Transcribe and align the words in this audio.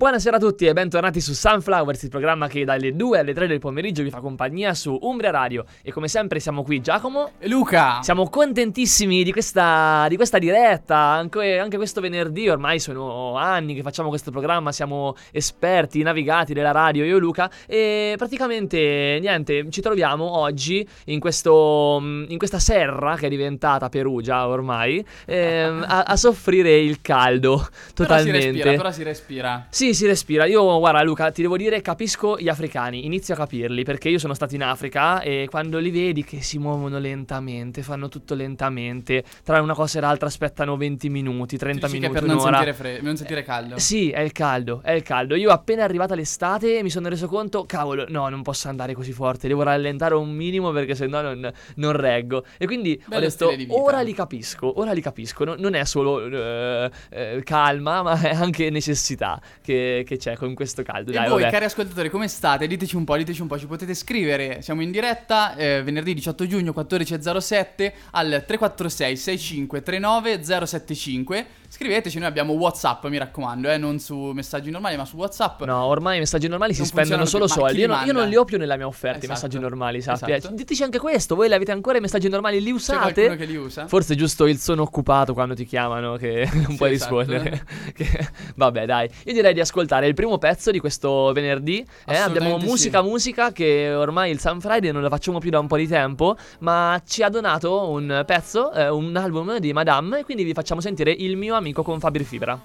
Buonasera 0.00 0.36
a 0.36 0.40
tutti 0.40 0.64
e 0.64 0.72
bentornati 0.72 1.20
su 1.20 1.34
Sunflowers, 1.34 2.04
il 2.04 2.08
programma 2.08 2.48
che 2.48 2.64
dalle 2.64 2.96
2 2.96 3.18
alle 3.18 3.34
3 3.34 3.46
del 3.46 3.58
pomeriggio 3.58 4.02
vi 4.02 4.08
fa 4.08 4.20
compagnia 4.20 4.72
su 4.72 4.98
Umbria 4.98 5.30
Radio. 5.30 5.66
E 5.82 5.92
come 5.92 6.08
sempre 6.08 6.40
siamo 6.40 6.62
qui 6.62 6.80
Giacomo. 6.80 7.32
E 7.38 7.46
Luca! 7.48 8.00
Siamo 8.00 8.30
contentissimi 8.30 9.22
di 9.22 9.30
questa, 9.30 10.06
di 10.08 10.16
questa 10.16 10.38
diretta, 10.38 10.96
anche, 10.96 11.58
anche 11.58 11.76
questo 11.76 12.00
venerdì, 12.00 12.48
ormai 12.48 12.78
sono 12.78 13.36
anni 13.36 13.74
che 13.74 13.82
facciamo 13.82 14.08
questo 14.08 14.30
programma, 14.30 14.72
siamo 14.72 15.16
esperti, 15.32 16.02
navigati 16.02 16.54
della 16.54 16.70
radio, 16.70 17.04
io 17.04 17.18
e 17.18 17.20
Luca, 17.20 17.50
e 17.66 18.14
praticamente 18.16 19.18
niente, 19.20 19.68
ci 19.68 19.82
troviamo 19.82 20.38
oggi 20.38 20.88
in, 21.04 21.20
questo, 21.20 21.98
in 22.00 22.38
questa 22.38 22.58
serra 22.58 23.16
che 23.16 23.26
è 23.26 23.28
diventata 23.28 23.90
Perugia 23.90 24.48
ormai, 24.48 25.04
ehm, 25.26 25.84
a, 25.86 26.04
a 26.04 26.16
soffrire 26.16 26.74
il 26.78 27.02
caldo 27.02 27.56
Però 27.58 27.68
si 27.68 27.92
totalmente. 27.92 28.46
respira, 28.46 28.70
però 28.70 28.90
si 28.90 29.02
respira. 29.02 29.66
Sì, 29.68 29.89
si 29.94 30.06
respira. 30.06 30.44
Io, 30.46 30.78
guarda, 30.78 31.02
Luca, 31.02 31.30
ti 31.30 31.42
devo 31.42 31.56
dire, 31.56 31.80
capisco 31.82 32.38
gli 32.38 32.48
africani. 32.48 33.04
Inizio 33.04 33.34
a 33.34 33.36
capirli 33.36 33.82
perché 33.84 34.08
io 34.08 34.18
sono 34.18 34.34
stato 34.34 34.54
in 34.54 34.62
Africa 34.62 35.20
e 35.20 35.46
quando 35.50 35.78
li 35.78 35.90
vedi 35.90 36.24
che 36.24 36.40
si 36.42 36.58
muovono 36.58 36.98
lentamente, 36.98 37.82
fanno 37.82 38.08
tutto 38.08 38.34
lentamente, 38.34 39.24
tra 39.44 39.60
una 39.60 39.74
cosa 39.74 39.98
e 39.98 40.00
l'altra 40.00 40.26
aspettano 40.28 40.76
20 40.76 41.08
minuti, 41.08 41.56
30 41.56 41.86
Tu 41.86 41.92
dici 41.92 42.00
che 42.00 42.08
minuti, 42.08 42.20
per 42.26 42.28
non 42.28 42.38
un'ora. 42.38 42.56
sentire, 42.64 42.74
fre- 42.76 43.00
non 43.02 43.16
sentire 43.16 43.42
caldo. 43.42 43.74
Eh, 43.76 43.80
Sì, 43.80 44.10
è 44.10 44.20
il 44.20 44.32
caldo, 44.32 44.80
è 44.82 44.92
il 44.92 45.02
caldo. 45.02 45.34
Io 45.34 45.50
appena 45.50 45.84
arrivata 45.84 46.14
l'estate 46.14 46.82
mi 46.82 46.90
sono 46.90 47.08
reso 47.08 47.26
conto, 47.26 47.64
cavolo, 47.66 48.04
no, 48.08 48.28
non 48.28 48.42
posso 48.42 48.68
andare 48.68 48.94
così 48.94 49.12
forte, 49.12 49.48
devo 49.48 49.62
rallentare 49.62 50.14
un 50.14 50.30
minimo 50.30 50.70
perché 50.70 50.94
sennò 50.94 51.20
non, 51.22 51.50
non 51.76 51.92
reggo. 51.92 52.44
E 52.58 52.66
quindi 52.66 53.00
ho 53.04 53.08
Bello 53.08 53.20
detto, 53.28 53.48
di 53.50 53.56
vita. 53.64 53.74
ora 53.74 54.00
li 54.00 54.12
capisco, 54.14 54.78
ora 54.80 54.92
li 54.92 55.00
capisco. 55.00 55.44
No- 55.44 55.54
non 55.58 55.74
è 55.74 55.84
solo 55.84 56.24
eh, 56.26 56.90
eh, 57.10 57.40
calma, 57.44 58.02
ma 58.02 58.20
è 58.20 58.34
anche 58.34 58.70
necessità 58.70 59.40
che, 59.62 59.79
che 60.06 60.16
c'è 60.16 60.36
con 60.36 60.54
questo 60.54 60.82
caldo. 60.82 61.10
E 61.10 61.14
Dai, 61.14 61.28
voi, 61.28 61.40
vabbè. 61.40 61.52
cari 61.52 61.64
ascoltatori, 61.64 62.10
come 62.10 62.28
state? 62.28 62.66
Diteci 62.66 62.96
un 62.96 63.04
po', 63.04 63.16
diteci 63.16 63.40
un 63.40 63.46
po', 63.46 63.58
ci 63.58 63.66
potete 63.66 63.94
scrivere. 63.94 64.62
Siamo 64.62 64.82
in 64.82 64.90
diretta 64.90 65.54
eh, 65.56 65.82
venerdì 65.82 66.14
18 66.14 66.46
giugno 66.46 66.72
14.07 66.76 67.92
al 68.12 68.44
346 68.46 69.16
65 69.16 69.82
39 69.82 70.42
075. 70.42 71.46
Scriveteci, 71.72 72.18
noi 72.18 72.26
abbiamo 72.26 72.54
WhatsApp, 72.54 73.06
mi 73.06 73.16
raccomando, 73.16 73.70
eh, 73.70 73.76
non 73.78 74.00
su 74.00 74.16
messaggi 74.34 74.70
normali, 74.72 74.96
ma 74.96 75.04
su 75.04 75.14
WhatsApp. 75.16 75.62
No, 75.62 75.84
ormai 75.84 76.16
i 76.16 76.18
messaggi 76.18 76.48
normali 76.48 76.74
si 76.74 76.84
spendono 76.84 77.24
solo 77.26 77.44
più, 77.44 77.54
soldi. 77.54 77.78
Io, 77.78 77.86
non- 77.86 78.04
io 78.06 78.12
non 78.12 78.28
li 78.28 78.34
ho 78.34 78.44
più 78.44 78.58
nella 78.58 78.74
mia 78.76 78.88
offerta 78.88 79.18
i 79.18 79.20
Esatto. 79.20 79.32
messaggi 79.34 79.58
normali, 79.60 80.00
sappi. 80.02 80.32
Esatto. 80.32 80.52
Eh, 80.52 80.56
Diteci 80.56 80.82
anche 80.82 80.98
questo, 80.98 81.36
voi 81.36 81.46
li 81.46 81.54
avete 81.54 81.70
ancora 81.70 81.98
i 81.98 82.00
messaggi 82.00 82.28
normali, 82.28 82.58
li 82.60 82.70
C'è 82.70 82.72
usate? 82.72 83.12
qualcuno 83.12 83.36
che 83.36 83.44
li 83.44 83.54
usa? 83.56 83.86
Forse 83.86 84.14
è 84.14 84.16
giusto 84.16 84.46
il 84.48 84.58
sono 84.58 84.82
occupato 84.82 85.32
quando 85.32 85.54
ti 85.54 85.64
chiamano 85.64 86.16
che 86.16 86.48
non 86.52 86.66
Sì, 86.70 86.74
puoi 86.76 86.92
esatto. 86.92 87.18
rispondere. 87.20 87.64
Che- 87.94 88.28
Vabbè, 88.56 88.84
dai. 88.86 89.08
Io 89.26 89.32
direi 89.32 89.54
di 89.54 89.60
ascoltare 89.60 90.08
il 90.08 90.14
primo 90.14 90.38
pezzo 90.38 90.72
di 90.72 90.80
questo 90.80 91.30
venerdì. 91.32 91.86
Eh, 92.04 92.16
abbiamo 92.16 92.58
musica 92.58 93.00
sì. 93.00 93.06
musica 93.08 93.52
che 93.52 93.92
ormai 93.94 94.32
il 94.32 94.40
Sun 94.40 94.60
Friday 94.60 94.90
non 94.90 95.02
la 95.02 95.08
facciamo 95.08 95.38
più 95.38 95.50
da 95.50 95.60
un 95.60 95.68
po' 95.68 95.76
di 95.76 95.86
tempo, 95.86 96.36
ma 96.60 97.00
ci 97.06 97.22
ha 97.22 97.28
donato 97.28 97.88
un 97.90 98.24
pezzo, 98.26 98.72
eh, 98.72 98.88
un 98.88 99.14
album 99.14 99.58
di 99.58 99.72
Madame 99.72 100.18
e 100.18 100.24
quindi 100.24 100.42
vi 100.42 100.52
facciamo 100.52 100.80
sentire 100.80 101.12
il 101.12 101.36
mio 101.36 101.58
amico 101.60 101.84
con 101.84 102.00
Fabri 102.00 102.24
Fibra. 102.24 102.58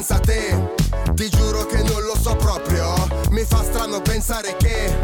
Senza 0.00 0.18
te? 0.18 0.72
Ti 1.14 1.28
giuro 1.28 1.66
che 1.66 1.82
non 1.82 2.02
lo 2.02 2.16
so 2.16 2.34
proprio. 2.36 2.94
Mi 3.30 3.44
fa 3.44 3.62
strano 3.62 4.00
pensare 4.00 4.56
che, 4.56 4.96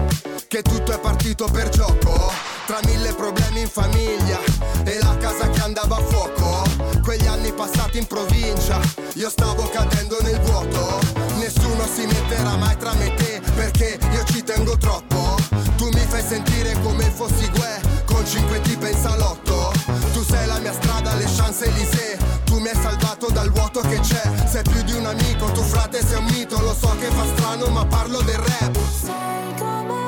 che 0.49 0.63
tutto 0.63 0.93
è 0.93 0.99
partito 0.99 1.47
per 1.53 1.69
gioco. 1.69 2.33
Tra 2.67 2.81
mille 2.87 3.13
problemi 3.13 3.61
in 3.61 3.69
famiglia 3.69 4.39
e 4.85 4.99
la 5.03 5.15
casa 5.19 5.51
che 5.51 5.61
andava 5.61 5.97
a 5.97 6.01
fuoco. 6.01 6.63
Quegli 7.03 7.27
anni 7.27 7.53
passati 7.53 7.99
in 7.99 8.07
provincia, 8.07 8.81
io 9.15 9.29
stavo 9.29 9.69
cadendo 9.69 10.17
nel 10.23 10.41
vuoto. 10.41 10.99
Nessuno 11.37 11.87
si 11.87 12.07
metterà 12.07 12.57
mai 12.57 12.77
tra 12.79 12.95
me 12.95 13.13
e 13.13 13.15
te 13.15 13.41
perché 13.55 13.99
io 14.13 14.25
ci 14.25 14.43
tengo 14.43 14.79
troppo. 14.79 15.37
Tu 15.77 15.89
mi 15.93 16.07
fai 16.09 16.23
sentire 16.23 16.73
come 16.81 17.05
fossi 17.15 17.51
Gue 17.51 17.81
con 18.07 18.25
cinque 18.25 18.61
tipe 18.63 18.89
in 18.89 18.99
salotto. 18.99 19.73
Tu 20.15 20.25
sei 20.25 20.47
la 20.47 20.59
mia 20.59 20.73
strada, 20.73 21.15
le 21.15 21.25
Champs-Élysées. 21.25 22.17
Tu 22.45 22.59
mi 22.59 22.69
hai 22.69 22.77
salvato 22.81 23.31
dal 23.31 23.51
vuoto 23.51 23.81
che 23.81 24.01
c'è. 24.01 24.36
Sei 24.47 24.63
più 24.63 24.81
di 24.85 24.93
un 24.93 25.05
amico, 25.05 25.51
tu 25.53 25.61
frate 25.61 26.01
sei 26.01 26.19
un 26.19 26.25
mito. 26.27 26.61
Lo 26.61 26.73
so 26.73 26.97
che 26.99 27.07
fa 27.07 27.27
strano, 27.27 27.67
ma 27.67 27.85
parlo 27.85 28.23
del 28.23 28.37
rap. 28.37 28.79
Sei 29.03 29.55
come 29.59 30.06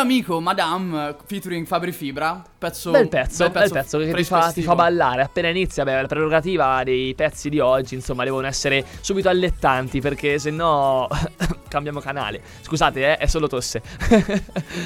amico 0.00 0.40
Madame 0.40 1.16
featuring 1.26 1.66
Fabri 1.66 1.92
Fibra. 1.92 2.42
Pezzo, 2.56 2.90
Bel 2.90 3.08
pezzo, 3.08 3.50
bel 3.50 3.70
pezzo, 3.70 3.98
che 3.98 4.12
ti 4.12 4.24
fa, 4.24 4.50
ti 4.50 4.62
fa 4.62 4.74
ballare 4.74 5.22
appena 5.22 5.48
inizia. 5.48 5.84
Beh, 5.84 6.02
la 6.02 6.06
prerogativa 6.06 6.82
dei 6.82 7.14
pezzi 7.14 7.48
di 7.48 7.58
oggi, 7.58 7.94
insomma, 7.94 8.24
devono 8.24 8.46
essere 8.46 8.84
subito 9.00 9.28
allettanti 9.28 10.00
perché 10.00 10.38
se 10.38 10.50
no 10.50 11.08
cambiamo 11.68 12.00
canale. 12.00 12.40
Scusate, 12.62 13.12
eh, 13.12 13.16
è 13.16 13.26
solo 13.26 13.48
tosse. 13.48 13.82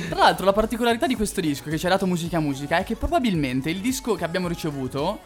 Tra 0.08 0.18
l'altro, 0.18 0.44
la 0.44 0.52
particolarità 0.52 1.06
di 1.06 1.14
questo 1.14 1.40
disco 1.40 1.70
che 1.70 1.78
ci 1.78 1.86
ha 1.86 1.90
dato 1.90 2.06
musica 2.06 2.40
musica 2.40 2.78
è 2.78 2.84
che 2.84 2.96
probabilmente 2.96 3.70
il 3.70 3.80
disco 3.80 4.14
che 4.14 4.24
abbiamo 4.24 4.48
ricevuto 4.48 5.20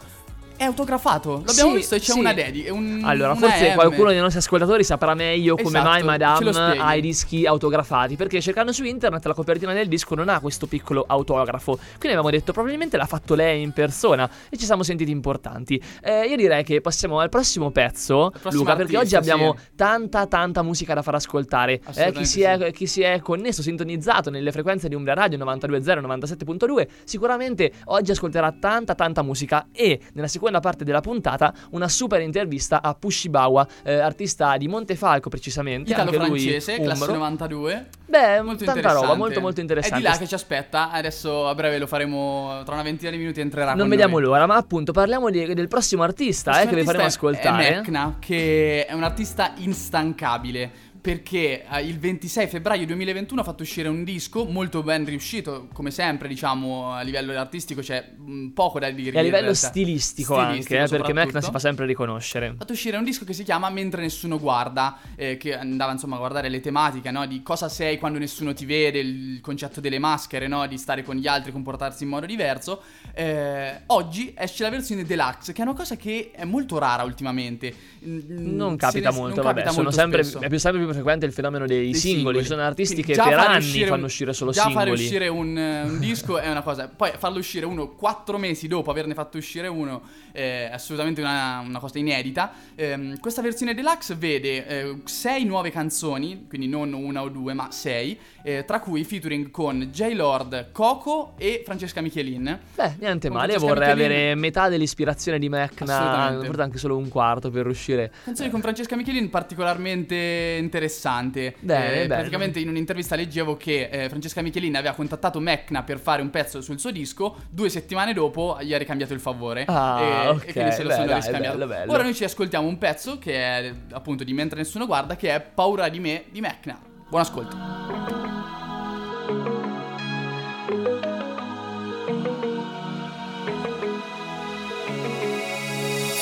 è 0.55 0.63
autografato. 0.63 1.43
L'abbiamo 1.45 1.71
Sì, 1.71 1.75
visto 1.77 1.95
e 1.95 1.99
c'è 1.99 2.11
sì. 2.11 2.19
una 2.19 2.33
dedi. 2.33 2.69
Un, 2.69 3.01
Allora, 3.03 3.35
forse 3.35 3.71
M. 3.71 3.73
qualcuno 3.73 4.09
dei 4.09 4.19
nostri 4.19 4.39
ascoltatori 4.39 4.83
saprà 4.83 5.13
meglio 5.13 5.55
come 5.55 5.79
Esatto, 5.79 5.89
mai 5.89 6.03
Madame 6.03 6.51
ha 6.79 6.95
i 6.95 7.01
dischi 7.01 7.45
autografati. 7.45 8.15
Perché 8.15 8.41
cercando 8.41 8.71
su 8.71 8.83
internet 8.83 9.25
la 9.25 9.33
copertina 9.33 9.73
del 9.73 9.87
disco 9.87 10.15
non 10.15 10.29
ha 10.29 10.39
questo 10.39 10.67
piccolo 10.67 11.03
autografo. 11.07 11.75
Quindi 11.75 12.07
abbiamo 12.09 12.29
detto 12.29 12.51
probabilmente 12.53 12.97
l'ha 12.97 13.05
fatto 13.05 13.35
lei 13.35 13.61
in 13.61 13.71
persona 13.71 14.29
e 14.49 14.57
ci 14.57 14.65
siamo 14.65 14.83
sentiti 14.83 15.11
importanti. 15.11 15.81
Eh, 16.01 16.25
io 16.25 16.35
direi 16.35 16.63
che 16.63 16.81
passiamo 16.81 17.19
al 17.19 17.29
prossimo 17.29 17.71
pezzo, 17.71 18.29
prossimo 18.31 18.63
Luca, 18.63 18.75
perché 18.75 18.97
oggi 18.97 19.15
artista, 19.15 19.33
abbiamo 19.33 19.55
sì. 19.57 19.67
tanta 19.75 20.27
tanta 20.27 20.61
musica 20.61 20.93
da 20.93 21.01
far 21.01 21.15
ascoltare. 21.15 21.81
Eh, 21.95 22.11
chi, 22.11 22.25
si 22.25 22.41
è, 22.41 22.57
sì. 22.57 22.71
chi 22.71 22.87
si 22.87 23.01
è 23.01 23.19
connesso, 23.21 23.61
sintonizzato 23.61 24.29
nelle 24.29 24.51
frequenze 24.51 24.87
di 24.87 24.95
Umbria 24.95 25.15
Radio 25.15 25.37
92.0 25.39 26.01
97.2, 26.01 26.87
sicuramente 27.03 27.71
oggi 27.85 28.11
ascolterà 28.11 28.51
tanta 28.51 28.95
tanta 28.95 29.21
musica 29.21 29.67
e 29.71 29.99
nella 30.13 30.27
seconda 30.27 30.42
parte 30.59 30.83
della 30.83 31.01
puntata 31.01 31.53
una 31.71 31.87
super 31.87 32.21
intervista 32.21 32.81
a 32.81 32.93
Pushibawa, 32.93 33.67
eh, 33.83 33.93
artista 33.95 34.55
di 34.57 34.67
Montefalco 34.67 35.29
precisamente, 35.29 35.91
Italo-francese, 35.91 36.79
classe 36.79 37.01
umbro. 37.01 37.17
92. 37.17 37.87
Beh, 38.05 38.41
Molto 38.41 38.63
tanta 38.65 38.91
roba, 38.91 39.15
molto 39.15 39.41
molto 39.41 39.59
interessante. 39.61 39.97
È 39.97 39.99
di 40.01 40.07
là 40.07 40.17
che 40.17 40.27
ci 40.27 40.33
aspetta. 40.35 40.91
Adesso 40.91 41.47
a 41.47 41.55
breve 41.55 41.79
lo 41.79 41.87
faremo. 41.87 42.61
Tra 42.63 42.73
una 42.73 42.83
ventina 42.83 43.09
di 43.09 43.17
minuti 43.17 43.39
entrerà. 43.41 43.73
non 43.73 43.89
vediamo 43.89 44.19
noi. 44.19 44.23
l'ora, 44.23 44.45
ma 44.45 44.55
appunto 44.55 44.91
parliamo 44.91 45.29
di- 45.29 45.53
del 45.53 45.67
prossimo 45.67 46.03
artista 46.03 46.61
eh, 46.61 46.67
che 46.67 46.75
vi 46.75 46.83
faremo 46.83 47.05
ascoltare. 47.05 47.67
È 47.67 47.75
Mecna, 47.77 48.17
che 48.19 48.85
è 48.85 48.93
un 48.93 49.03
artista 49.03 49.53
instancabile. 49.57 50.91
Perché 51.03 51.65
eh, 51.69 51.81
il 51.85 51.99
26 51.99 52.47
febbraio 52.47 52.85
2021 52.85 53.41
ha 53.41 53.43
fatto 53.43 53.63
uscire 53.63 53.89
un 53.89 54.05
disco 54.05 54.45
molto 54.45 54.81
ben 54.83 55.03
riuscito, 55.03 55.67
come 55.73 55.91
sempre, 55.91 56.29
diciamo, 56.29 56.93
a 56.93 57.01
livello 57.01 57.37
artistico 57.37 57.81
c'è 57.81 58.11
mh, 58.15 58.47
poco 58.51 58.79
da 58.79 58.89
dire. 58.89 59.17
E 59.17 59.19
a 59.19 59.21
livello 59.21 59.53
stilistico, 59.53 60.33
Stilistico, 60.35 60.79
anche, 60.79 60.93
eh, 60.95 60.97
perché 60.97 61.11
Mecna 61.11 61.41
si 61.41 61.51
fa 61.51 61.59
sempre 61.59 61.85
riconoscere. 61.85 62.47
Ha 62.47 62.55
fatto 62.57 62.71
uscire 62.71 62.95
un 62.95 63.03
disco 63.03 63.25
che 63.25 63.33
si 63.33 63.43
chiama 63.43 63.69
Mentre 63.69 63.99
nessuno 63.99 64.39
guarda, 64.39 64.97
eh, 65.17 65.35
che 65.35 65.57
andava 65.57 65.91
insomma 65.91 66.15
a 66.15 66.19
guardare 66.19 66.47
le 66.47 66.61
tematiche, 66.61 67.11
no? 67.11 67.25
Di 67.25 67.43
cosa 67.43 67.67
sei 67.67 67.97
quando 67.97 68.17
nessuno 68.17 68.53
ti 68.53 68.65
vede, 68.65 68.99
il 68.99 69.41
concetto 69.41 69.81
delle 69.81 69.99
maschere, 69.99 70.47
no? 70.47 70.65
Di 70.67 70.77
stare 70.77 71.03
con 71.03 71.17
gli 71.17 71.27
altri, 71.27 71.51
comportarsi 71.51 72.03
in 72.03 72.09
modo 72.11 72.25
diverso. 72.25 72.81
Eh, 73.13 73.81
oggi 73.87 74.33
esce 74.37 74.63
la 74.63 74.69
versione 74.69 75.03
deluxe, 75.03 75.51
che 75.51 75.59
è 75.63 75.65
una 75.65 75.73
cosa 75.75 75.97
che 75.97 76.31
è 76.33 76.45
molto 76.45 76.77
rara 76.77 77.03
ultimamente. 77.03 77.75
Mm, 78.07 78.55
Non 78.55 78.71
se 78.71 78.77
capita 78.77 79.09
ne- 79.09 79.15
molto, 79.17 79.35
non 79.35 79.43
vabbè, 79.43 79.63
capita 79.63 79.71
sono 79.73 79.83
molto 79.83 79.99
sempre, 79.99 80.23
spesso. 80.23 80.39
è 80.39 80.47
più 80.47 80.59
sempre 80.59 80.81
più 80.85 80.91
frequente 80.93 81.25
il 81.25 81.33
fenomeno 81.33 81.65
dei, 81.65 81.91
Dei 81.91 81.93
singoli. 81.95 82.39
Ci 82.39 82.45
sono 82.45 82.61
artisti 82.61 83.03
che 83.03 83.13
già 83.13 83.25
per 83.25 83.37
anni 83.39 83.57
uscire 83.57 83.85
fanno 83.87 83.99
un- 83.99 84.05
uscire 84.05 84.33
solo 84.33 84.51
già 84.51 84.63
singoli. 84.63 84.85
fare 84.85 84.91
uscire 84.91 85.27
un, 85.27 85.57
eh, 85.57 85.81
un 85.83 85.99
disco 85.99 86.37
è 86.39 86.49
una 86.49 86.61
cosa. 86.61 86.87
Poi 86.87 87.11
farlo 87.17 87.39
uscire 87.39 87.65
uno 87.65 87.89
quattro 87.89 88.37
mesi 88.37 88.67
dopo 88.67 88.91
averne 88.91 89.13
fatto 89.13 89.37
uscire 89.37 89.67
uno 89.67 90.01
eh, 90.31 90.69
è 90.69 90.73
assolutamente 90.73 91.21
una, 91.21 91.59
una 91.65 91.79
cosa 91.79 91.97
inedita. 91.99 92.51
Ehm, 92.75 93.19
questa 93.19 93.41
versione 93.41 93.73
deluxe 93.73 94.15
vede 94.15 94.67
eh, 94.67 94.97
sei 95.05 95.45
nuove 95.45 95.69
canzoni, 95.71 96.45
quindi 96.47 96.67
non 96.67 96.93
una 96.93 97.21
o 97.21 97.29
due, 97.29 97.53
ma 97.53 97.71
sei, 97.71 98.17
eh, 98.43 98.63
tra 98.65 98.79
cui 98.79 99.03
featuring 99.03 99.51
con 99.51 99.89
J. 99.91 100.13
Lord, 100.13 100.71
Coco 100.71 101.33
e 101.37 101.61
Francesca 101.65 102.01
Michelin. 102.01 102.59
Beh, 102.75 102.95
niente 102.99 103.27
Con 103.27 103.37
male. 103.37 103.53
Francesca 103.53 103.73
vorrei 103.73 103.93
Michelin. 103.95 104.11
avere 104.15 104.35
metà 104.35 104.69
dell'ispirazione 104.69 105.39
di 105.39 105.49
Mecna, 105.49 106.39
forse 106.43 106.61
anche 106.61 106.77
solo 106.77 106.97
un 106.97 107.07
quarto 107.09 107.49
per 107.49 107.67
uscire. 107.67 108.11
Canzone 108.23 108.49
con 108.49 108.61
Francesca 108.61 108.95
Michelin 108.95 109.29
particolarmente 109.29 110.57
interessante. 110.83 111.55
Bene, 111.59 112.03
Eh. 112.03 112.07
Praticamente 112.07 112.59
in 112.59 112.67
un'intervista 112.67 113.15
leggevo 113.15 113.55
che 113.57 113.89
eh, 113.91 114.09
Francesca 114.09 114.41
Michelin 114.41 114.75
aveva 114.75 114.93
contattato 114.93 115.39
Mecna 115.39 115.83
per 115.83 115.99
fare 115.99 116.21
un 116.21 116.29
pezzo 116.29 116.61
sul 116.61 116.79
suo 116.79 116.91
disco. 116.91 117.35
Due 117.49 117.69
settimane 117.69 118.13
dopo 118.13 118.57
gli 118.61 118.73
ha 118.73 118.77
ricambiato 118.77 119.13
il 119.13 119.19
favore. 119.19 119.65
Ah, 119.67 120.01
e, 120.01 120.27
ok, 120.29 120.47
e 120.47 120.51
quindi 120.53 120.71
se 120.71 120.83
lo 120.83 120.89
beh, 120.89 120.93
sono 120.95 121.05
dai, 121.07 121.15
riscambiato. 121.15 121.57
bello, 121.57 121.69
bello. 121.69 121.91
Ora 121.91 122.03
noi 122.03 122.13
ci 122.13 122.23
ascoltiamo 122.23 122.67
un 122.67 122.77
pezzo 122.77 123.17
che 123.19 123.33
è 123.33 123.73
appunto 123.91 124.23
di 124.23 124.33
Mentre 124.33 124.59
Nessuno 124.59 124.85
Guarda, 124.85 125.15
che 125.15 125.33
è 125.33 125.41
Paura 125.41 125.89
di 125.89 125.99
me 125.99 126.25
di 126.31 126.41
Mecna. 126.41 126.79
Buon 127.09 127.21
ascolto. 127.21 127.55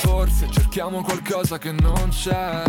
Forse 0.02 0.48
cerchiamo 0.52 1.02
qualcosa 1.04 1.58
che 1.58 1.72
non 1.72 2.10
c'è 2.10 2.64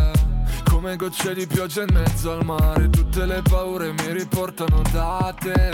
Come 0.82 0.96
gocce 0.96 1.32
di 1.32 1.46
pioggia 1.46 1.82
in 1.82 1.90
mezzo 1.92 2.32
al 2.32 2.44
mare 2.44 2.90
Tutte 2.90 3.24
le 3.24 3.40
paure 3.40 3.92
mi 3.92 4.12
riportano 4.12 4.82
da 4.90 5.32
te. 5.38 5.70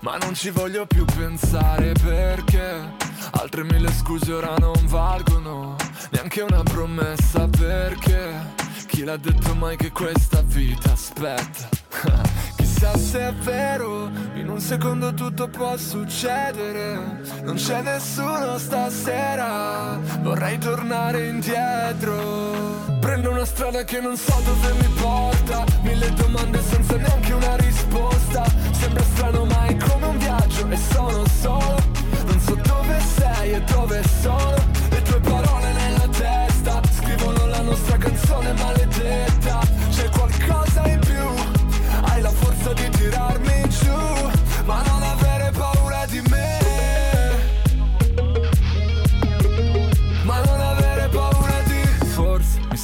Ma 0.00 0.16
non 0.16 0.34
ci 0.34 0.50
voglio 0.50 0.84
più 0.84 1.04
pensare 1.04 1.92
perché 1.92 2.92
Altre 3.30 3.62
mille 3.62 3.92
scuse 3.92 4.32
ora 4.32 4.56
non 4.58 4.84
valgono. 4.86 5.76
Neanche 6.10 6.40
una 6.40 6.64
promessa 6.64 7.46
perché 7.46 8.52
Chi 8.88 9.04
l'ha 9.04 9.16
detto 9.16 9.54
mai 9.54 9.76
che 9.76 9.92
questa 9.92 10.42
vita 10.42 10.90
aspetta 10.90 12.34
Chissà 12.76 12.98
se 12.98 13.28
è 13.28 13.32
vero, 13.32 14.10
in 14.34 14.50
un 14.50 14.60
secondo 14.60 15.14
tutto 15.14 15.48
può 15.48 15.78
succedere. 15.78 17.22
Non 17.42 17.54
c'è 17.54 17.80
nessuno 17.80 18.58
stasera, 18.58 19.98
vorrei 20.20 20.58
tornare 20.58 21.26
indietro. 21.28 22.84
Prendo 23.00 23.30
una 23.30 23.46
strada 23.46 23.82
che 23.84 23.98
non 24.00 24.14
so 24.14 24.38
dove 24.44 24.74
mi 24.74 24.88
porta, 25.00 25.64
mille 25.84 26.12
domande 26.12 26.60
senza 26.60 26.96
neanche 26.96 27.32
una 27.32 27.56
risposta. 27.56 28.44
Sembra 28.72 29.04
strano 29.04 29.46
ma 29.46 29.64
è 29.64 29.76
come 29.76 30.06
un 30.08 30.18
viaggio 30.18 30.68
e 30.68 30.76
sono 30.76 31.24
solo. 31.40 31.78
Non 32.26 32.40
so 32.40 32.54
dove 32.56 33.00
sei 33.00 33.52
e 33.52 33.60
dove 33.62 34.02
sono. 34.20 34.54
Le 34.90 35.00
tue 35.00 35.20
parole 35.20 35.72
nella 35.72 36.08
testa 36.08 36.82
scrivono 36.90 37.46
la 37.46 37.62
nostra 37.62 37.96
canzone 37.96 38.52
maledetta. 38.52 38.85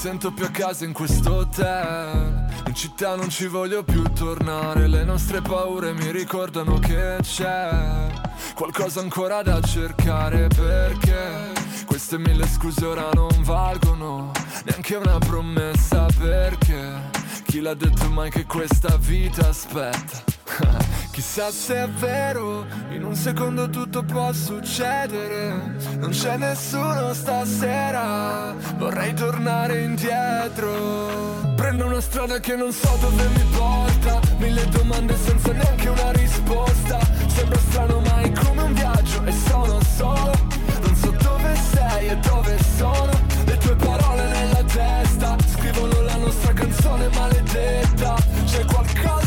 Sento 0.02 0.32
più 0.32 0.44
a 0.44 0.48
casa 0.48 0.84
in 0.84 0.92
questo 0.92 1.32
hotel. 1.32 2.44
In 2.66 2.74
città 2.74 3.14
non 3.14 3.28
ci 3.28 3.46
voglio 3.46 3.84
più 3.84 4.02
tornare 4.12 4.88
Le 4.88 5.04
nostre 5.04 5.40
paure 5.40 5.92
mi 5.92 6.10
ricordano 6.10 6.80
che 6.80 7.18
c'è 7.20 7.70
Qualcosa 8.52 8.98
ancora 8.98 9.42
da 9.42 9.60
cercare 9.60 10.48
perché 10.48 11.52
Queste 11.86 12.18
mille 12.18 12.48
scuse 12.48 12.84
ora 12.84 13.10
non 13.14 13.30
valgono 13.42 14.32
Neanche 14.64 14.96
una 14.96 15.18
promessa 15.18 16.06
perché 16.18 17.10
Chi 17.46 17.60
l'ha 17.60 17.74
detto 17.74 18.08
mai 18.10 18.30
che 18.30 18.44
questa 18.44 18.96
vita 18.96 19.50
aspetta 19.50 20.24
Chissà 21.12 21.50
se 21.50 21.74
è 21.74 21.88
vero, 21.88 22.64
in 22.88 23.04
un 23.04 23.14
secondo 23.14 23.68
tutto 23.68 24.02
può 24.02 24.32
succedere. 24.32 25.76
Non 25.98 26.08
c'è 26.08 26.38
nessuno 26.38 27.12
stasera, 27.12 28.54
vorrei 28.78 29.12
tornare 29.12 29.82
indietro. 29.82 31.52
Prendo 31.54 31.84
una 31.84 32.00
strada 32.00 32.40
che 32.40 32.56
non 32.56 32.72
so 32.72 32.96
dove 32.98 33.28
mi 33.28 33.44
porta, 33.54 34.20
mille 34.38 34.66
domande 34.68 35.14
senza 35.16 35.52
neanche 35.52 35.88
una 35.90 36.12
risposta. 36.12 36.98
Sembra 37.26 37.58
strano 37.58 38.00
ma 38.00 38.20
è 38.20 38.32
come 38.32 38.62
un 38.62 38.72
viaggio 38.72 39.22
e 39.24 39.32
sono 39.32 39.80
solo. 39.94 40.32
Non 40.80 40.96
so 40.96 41.10
dove 41.10 41.54
sei 41.74 42.08
e 42.08 42.16
dove 42.16 42.58
sono. 42.78 43.10
Le 43.44 43.56
tue 43.58 43.76
parole 43.76 44.28
nella 44.28 44.64
testa 44.64 45.36
scrivono 45.46 46.00
la 46.00 46.16
nostra 46.16 46.54
canzone 46.54 47.08
maledetta. 47.08 48.14
C'è 48.46 48.64
qualcosa 48.64 49.21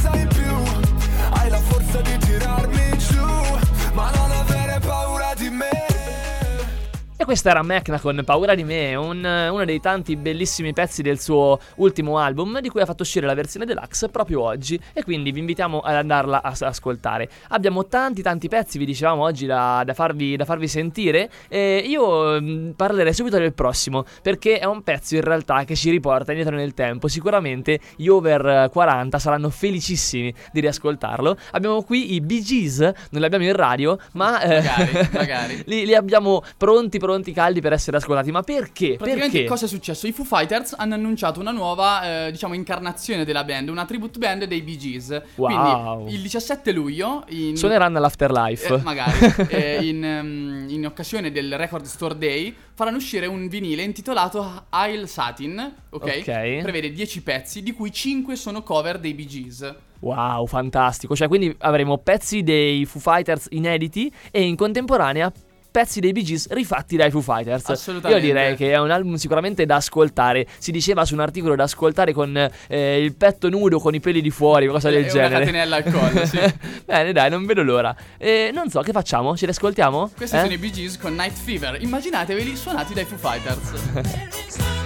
questa 7.25 7.50
era 7.50 7.62
Mecna 7.63 8.00
con 8.00 8.22
Paura 8.24 8.55
di 8.55 8.63
me, 8.63 8.96
un- 8.96 9.17
uno 9.51 9.65
dei 9.65 9.79
tanti 9.79 10.15
bellissimi 10.15 10.72
pezzi 10.74 11.01
del 11.01 11.20
suo 11.20 11.60
ultimo 11.77 12.17
album, 12.20 12.60
di 12.62 12.70
cui 12.70 12.82
ha 12.82 12.86
fatto 12.86 13.01
uscire 13.03 13.25
la 13.25 13.34
versione 13.34 13.65
deluxe 13.65 14.10
proprio 14.10 14.41
oggi. 14.41 14.79
E 14.94 15.03
quindi 15.03 15.32
vi 15.32 15.39
invitiamo 15.39 15.79
ad 15.79 15.96
andarla 15.96 16.41
a 16.41 16.53
s- 16.53 16.62
ascoltare. 16.62 17.29
Abbiamo 17.50 17.88
tanti, 17.88 18.22
tanti 18.22 18.48
pezzi, 18.48 18.77
vi 18.77 18.86
dicevamo 18.86 19.24
oggi, 19.24 19.46
da, 19.46 19.82
da 19.86 19.94
farvi, 19.94 20.36
da 20.36 20.46
farvi 20.46 20.67
sentire. 20.67 21.29
E 21.50 21.77
io 21.86 22.39
mm, 22.39 22.72
parlerei 22.72 23.13
subito 23.13 23.38
del 23.38 23.53
prossimo, 23.53 24.05
perché 24.22 24.60
è 24.60 24.65
un 24.65 24.84
pezzo 24.84 25.15
in 25.15 25.22
realtà 25.22 25.63
che 25.63 25.75
ci 25.75 25.89
riporta 25.89 26.32
indietro 26.32 26.55
nel 26.55 26.74
tempo. 26.74 27.08
Sicuramente 27.08 27.79
gli 27.96 28.08
over 28.08 28.46
eh, 28.46 28.70
40 28.72 29.17
saranno 29.20 29.50
felicissimi 29.50 30.34
di 30.53 30.60
riascoltarlo. 30.60 31.36
Abbiamo 31.51 31.82
qui 31.82 32.13
i 32.13 32.22
Bee 32.22 32.41
Gees, 32.41 32.79
non 32.79 32.94
li 33.20 33.25
abbiamo 33.25 33.46
in 33.46 33.53
radio, 33.55 33.98
ma 34.13 34.39
eh, 34.41 34.62
Magari, 34.62 35.10
magari. 35.13 35.63
li, 35.67 35.86
li 35.86 35.96
abbiamo 35.96 36.41
pronti, 36.58 37.00
pronti, 37.00 37.13
caldi 37.31 37.62
per 37.62 37.74
essere 37.74 37.98
ascoltati. 37.98 38.31
Ma 38.31 38.41
perché? 38.41 38.95
Praticamente 38.98 39.31
Perché? 39.31 39.48
cosa 39.48 39.65
è 39.65 39.67
successo? 39.67 40.07
I 40.07 40.12
Foo 40.12 40.25
Fighters 40.25 40.74
hanno 40.77 40.93
annunciato 40.93 41.39
una 41.39 41.51
nuova, 41.51 42.27
eh, 42.27 42.31
diciamo, 42.31 42.53
incarnazione 42.53 43.25
della 43.25 43.43
band, 43.43 43.69
una 43.69 43.86
tribute 43.86 44.17
band 44.19 44.45
dei 44.45 44.62
Bee 44.62 44.77
Gees. 44.77 45.22
Wow. 45.36 46.01
Quindi 46.01 46.15
il 46.15 46.22
17 46.22 46.72
luglio 46.72 47.24
in 47.29 47.55
Suoneranno 47.55 47.98
all'Afterlife. 47.98 48.74
Eh, 48.74 48.81
magari 48.81 49.12
eh, 49.50 49.88
in, 49.88 50.03
ehm, 50.03 50.65
in 50.69 50.86
occasione 50.86 51.31
del 51.31 51.55
Record 51.57 51.86
Store 51.86 52.17
Day 52.17 52.53
faranno 52.74 52.98
uscire 52.98 53.25
un 53.25 53.48
vinile 53.48 53.84
intitolato 53.84 54.65
Isle 54.74 55.07
Satin, 55.07 55.74
ok? 55.89 56.03
Ok. 56.03 56.62
Prevede 56.62 56.91
10 56.91 57.22
pezzi, 57.22 57.63
di 57.63 57.72
cui 57.72 57.91
5 57.91 58.36
sono 58.36 58.63
cover 58.63 59.00
dei 59.00 59.13
Bee 59.13 59.25
Gees. 59.25 59.75
Wow, 60.00 60.45
fantastico. 60.45 61.15
Cioè, 61.15 61.27
quindi 61.27 61.55
avremo 61.60 61.98
pezzi 61.98 62.43
dei 62.43 62.86
Foo 62.86 63.01
Fighters 63.01 63.48
inediti 63.51 64.12
e 64.31 64.43
in 64.43 64.55
contemporanea 64.55 65.31
pezzi 65.75 66.00
dei 66.00 66.13
Bee 66.13 66.24
Gees 66.24 66.48
rifatti 66.51 66.96
dai 66.96 67.12
Foo 67.12 67.20
Fighters. 67.20 67.67
Assolutamente. 67.70 68.25
Io 68.25 68.32
direi 68.34 68.55
che 68.55 68.72
è 68.72 68.79
un 68.79 68.91
album 68.91 69.15
sicuramente 69.15 69.65
da 69.65 69.75
ascoltare. 69.75 70.48
Si 70.58 70.72
diceva 70.72 71.03
su 71.03 71.15
un 71.15 71.20
articolo 71.20 71.53
da 71.53 71.63
ascoltare 71.63 72.13
con 72.13 72.50
eh, 72.70 73.03
il 73.03 73.13
petto 73.15 73.50
nudo, 73.50 73.79
con 73.82 73.94
i 73.94 74.00
peli 74.00 74.22
di 74.22 74.29
fuori, 74.29 74.67
qualcosa 74.67 74.89
del 74.89 75.00
E 75.00 75.01
una 75.01 75.12
genere. 75.12 75.39
catenella 75.39 75.75
al 75.75 75.84
collo, 75.84 76.25
sì. 76.25 76.39
Bene, 76.86 77.12
dai, 77.12 77.29
non 77.29 77.46
vedo 77.46 77.62
l'ora. 77.62 77.94
E 78.17 78.51
non 78.53 78.70
so, 78.70 78.79
che 78.79 78.94
facciamo? 78.94 79.36
Ce 79.36 79.44
li 79.46 79.51
ascoltiamo? 79.51 80.12
Questi 80.15 80.36
Eh? 80.38 80.39
sono 80.39 80.53
i 80.53 80.58
Bee 80.58 80.72
Gees 80.72 80.98
con 80.98 81.13
Night 81.13 81.34
Fever. 81.38 81.82
Immaginateveli 81.82 82.55
suonati 82.55 82.94
dai 82.94 83.03
Foo 83.03 83.17
Fighters. 83.17 84.84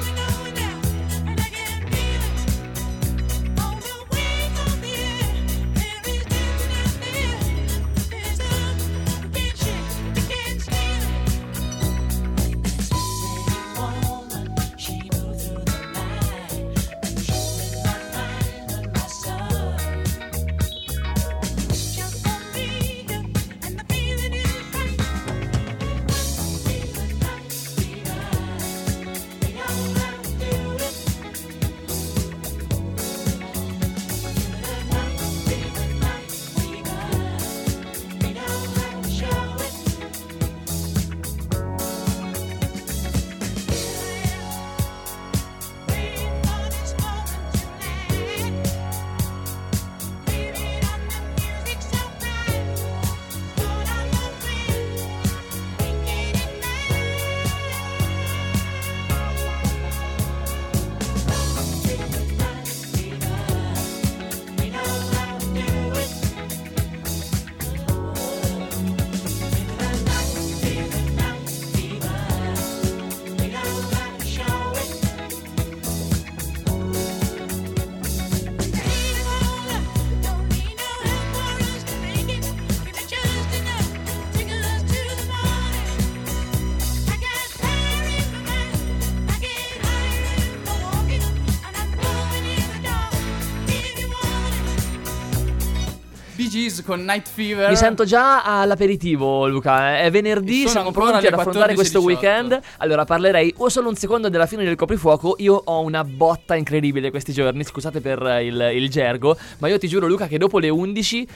con 96.89 97.03
Night 97.03 97.29
Fever. 97.31 97.69
Mi 97.69 97.75
sento 97.75 98.03
già 98.03 98.41
all'aperitivo, 98.43 99.47
Luca. 99.47 99.99
È 99.99 100.09
venerdì, 100.09 100.67
siamo 100.67 100.89
pronti 100.91 101.27
ad 101.27 101.33
affrontare 101.33 101.73
14:18. 101.73 101.75
questo 101.75 102.01
weekend. 102.01 102.59
Allora, 102.77 103.05
parlerei 103.05 103.53
o 103.57 103.69
solo 103.69 103.89
un 103.89 103.95
secondo 103.95 104.27
della 104.27 104.47
fine 104.47 104.63
del 104.63 104.75
coprifuoco. 104.75 105.35
Io 105.37 105.53
ho 105.53 105.81
una 105.81 106.03
botta 106.03 106.55
incredibile 106.55 107.11
questi 107.11 107.31
giorni. 107.31 107.63
Scusate 107.63 108.01
per 108.01 108.25
eh, 108.25 108.45
il, 108.45 108.71
il 108.73 108.89
gergo, 108.89 109.37
ma 109.59 109.67
io 109.67 109.77
ti 109.77 109.87
giuro, 109.87 110.07
Luca, 110.07 110.25
che 110.25 110.39
dopo 110.39 110.57
le 110.57 110.69
11. 110.69 111.27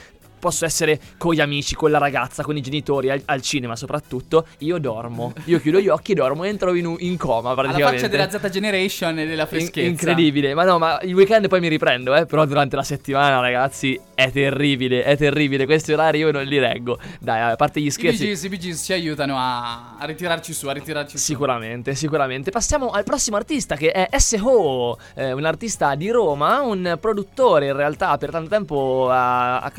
Posso 0.44 0.66
essere 0.66 1.00
con 1.16 1.32
gli 1.32 1.40
amici, 1.40 1.74
con 1.74 1.90
la 1.90 1.96
ragazza, 1.96 2.42
con 2.42 2.54
i 2.54 2.60
genitori, 2.60 3.08
al, 3.08 3.22
al 3.24 3.40
cinema 3.40 3.76
soprattutto. 3.76 4.46
Io 4.58 4.76
dormo. 4.76 5.32
Io 5.46 5.58
chiudo 5.58 5.80
gli 5.80 5.88
occhi, 5.88 6.12
dormo 6.12 6.44
e 6.44 6.48
entro 6.48 6.74
in, 6.74 6.94
in 6.98 7.16
coma 7.16 7.54
praticamente. 7.54 7.96
faccia 7.96 8.08
della 8.08 8.28
Z 8.28 8.50
Generation 8.50 9.18
e 9.20 9.26
della 9.26 9.42
In- 9.44 9.48
freschezza. 9.48 9.88
incredibile, 9.88 10.52
ma 10.52 10.64
no, 10.64 10.76
ma 10.78 11.00
il 11.00 11.14
weekend 11.14 11.48
poi 11.48 11.60
mi 11.60 11.68
riprendo, 11.68 12.14
eh. 12.14 12.26
Però 12.26 12.44
durante 12.44 12.76
la 12.76 12.82
settimana, 12.82 13.40
ragazzi, 13.40 13.98
è 14.14 14.30
terribile, 14.30 15.02
è 15.02 15.16
terribile. 15.16 15.64
Questi 15.64 15.94
orari 15.94 16.18
io 16.18 16.30
non 16.30 16.44
li 16.44 16.58
reggo. 16.58 16.98
Dai, 17.20 17.52
a 17.52 17.56
parte 17.56 17.80
gli 17.80 17.86
I 17.86 17.90
scherzi. 17.90 18.28
I 18.28 18.58
Gees 18.58 18.82
ci 18.84 18.92
aiutano 18.92 19.38
a, 19.38 19.96
a 19.96 20.04
ritirarci 20.04 20.52
su, 20.52 20.68
a 20.68 20.72
ritirarci 20.72 21.16
su. 21.16 21.24
Sicuramente, 21.24 21.94
sicuramente. 21.94 22.50
Passiamo 22.50 22.90
al 22.90 23.04
prossimo 23.04 23.38
artista 23.38 23.76
che 23.76 23.92
è 23.92 24.08
S.O., 24.18 24.98
eh, 25.14 25.32
un 25.32 25.46
artista 25.46 25.94
di 25.94 26.10
Roma, 26.10 26.60
un 26.60 26.98
produttore 27.00 27.68
in 27.68 27.76
realtà 27.76 28.18
per 28.18 28.30
tanto 28.30 28.50
tempo 28.50 29.08
ha, 29.10 29.60
ha 29.60 29.70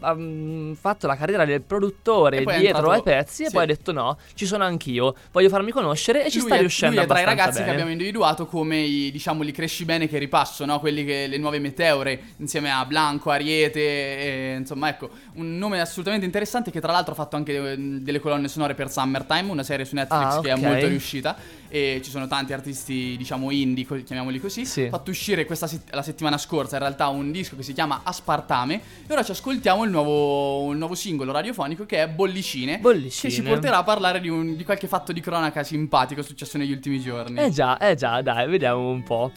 ha, 0.00 0.13
mm, 0.14 0.72
fatto 0.74 1.06
la 1.06 1.16
carriera 1.16 1.44
del 1.44 1.62
produttore 1.62 2.38
E 2.42 2.58
dietro 2.58 2.90
ai 2.90 3.02
pezzi 3.02 3.42
e 3.44 3.46
sì. 3.46 3.52
poi 3.52 3.62
ha 3.62 3.66
detto 3.66 3.92
no, 3.92 4.18
ci 4.34 4.46
sono 4.46 4.64
anch'io, 4.64 5.14
voglio 5.32 5.48
farmi 5.48 5.70
conoscere 5.70 6.24
e 6.24 6.30
ci 6.30 6.38
lui 6.38 6.46
sta 6.46 6.56
è, 6.56 6.60
riuscendo 6.60 6.96
lui 6.96 7.04
è 7.04 7.08
tra 7.08 7.20
i 7.20 7.24
ragazzi 7.24 7.58
che 7.58 7.60
bene. 7.60 7.72
abbiamo 7.72 7.90
individuato 7.90 8.46
come 8.46 8.78
i, 8.80 9.10
diciamo, 9.10 9.42
li 9.42 9.52
cresci 9.52 9.84
bene 9.84 10.08
che 10.08 10.18
ripasso, 10.18 10.64
no? 10.64 10.78
Quelli 10.80 11.04
che 11.04 11.26
le 11.26 11.38
nuove 11.38 11.58
meteore, 11.58 12.20
insieme 12.38 12.70
a 12.70 12.84
Blanco, 12.84 13.30
Ariete, 13.30 13.80
e, 13.80 14.54
insomma, 14.58 14.88
ecco, 14.88 15.10
un 15.34 15.56
nome 15.58 15.80
assolutamente 15.80 16.24
interessante 16.26 16.70
che 16.70 16.80
tra 16.80 16.92
l'altro 16.92 17.12
ha 17.12 17.16
fatto 17.16 17.36
anche 17.36 17.72
eh, 17.72 17.76
delle 17.78 18.20
colonne 18.20 18.48
sonore 18.48 18.74
per 18.74 18.90
Summertime, 18.90 19.50
una 19.50 19.62
serie 19.62 19.84
su 19.84 19.94
Netflix 19.94 20.34
Ah, 20.36 20.40
che 20.40 20.52
ok. 20.52 20.58
è 20.58 20.60
molto 20.66 20.86
riuscita 20.86 21.36
e 21.74 22.00
ci 22.04 22.10
sono 22.10 22.28
tanti 22.28 22.52
artisti, 22.52 23.16
diciamo, 23.18 23.50
indie, 23.50 23.84
chiamiamoli 24.04 24.38
così. 24.38 24.64
Sì. 24.64 24.86
Fatto 24.88 25.10
uscire 25.10 25.44
questa 25.44 25.66
set- 25.66 25.92
la 25.92 26.02
settimana 26.02 26.38
scorsa 26.38 26.76
in 26.76 26.82
realtà 26.82 27.08
un 27.08 27.32
disco 27.32 27.56
che 27.56 27.64
si 27.64 27.72
chiama 27.72 28.02
Aspartame 28.04 28.74
e 29.08 29.12
ora 29.12 29.24
ci 29.24 29.32
ascoltiamo 29.32 29.82
il 29.82 29.90
nuovo, 29.90 30.70
il 30.70 30.78
nuovo 30.78 30.94
singolo 30.94 31.32
radiofonico 31.32 31.84
che 31.84 32.00
è 32.04 32.08
Bollicine. 32.08 32.78
Bollicine. 32.78 33.28
Che 33.28 33.34
ci 33.34 33.42
porterà 33.42 33.78
a 33.78 33.82
parlare 33.82 34.20
di, 34.20 34.28
un- 34.28 34.54
di 34.54 34.62
qualche 34.62 34.86
fatto 34.86 35.12
di 35.12 35.20
cronaca 35.20 35.64
simpatico 35.64 36.22
successo 36.22 36.58
negli 36.58 36.70
ultimi 36.70 37.00
giorni. 37.00 37.40
Eh 37.40 37.50
già, 37.50 37.76
eh 37.78 37.96
già, 37.96 38.22
dai, 38.22 38.48
vediamo 38.48 38.90
un 38.90 39.02
po'. 39.02 39.32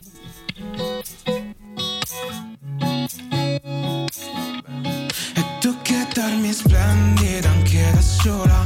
E 5.34 5.44
tu 5.60 5.76
che 5.82 6.06
dormi 6.14 6.52
splendida 6.54 7.50
anche 7.50 7.90
da 7.94 8.02
sola 8.02 8.66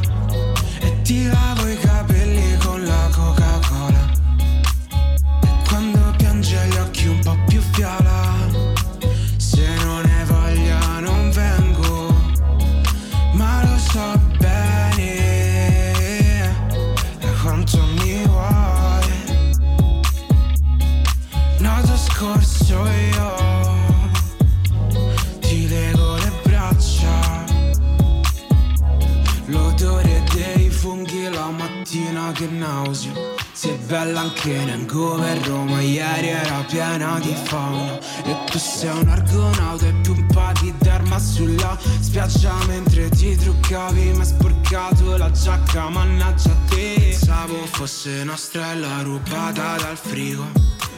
rubata 49.11 49.75
dal 49.77 49.97
frigo. 49.97 50.45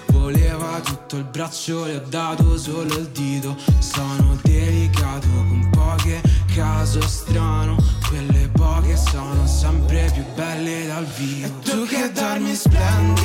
Voleva 0.08 0.80
tutto 0.82 1.18
il 1.18 1.24
braccio, 1.24 1.86
le 1.86 1.96
ho 1.96 2.04
dato 2.08 2.58
solo 2.58 2.98
il 2.98 3.08
dito. 3.08 3.58
Sono 3.80 4.38
delicato 4.44 5.28
con 5.28 5.70
poche, 5.72 6.22
caso 6.54 7.02
strano. 7.08 7.76
Quelle 8.08 8.50
poche 8.50 8.96
sono 8.96 9.48
sempre 9.48 10.10
più 10.14 10.24
belle 10.36 10.86
dal 10.88 11.06
vivo. 11.06 11.48
E 11.48 11.60
tu 11.62 11.86
che 11.86 12.12
dormi 12.12 12.54
splendida 12.54 13.23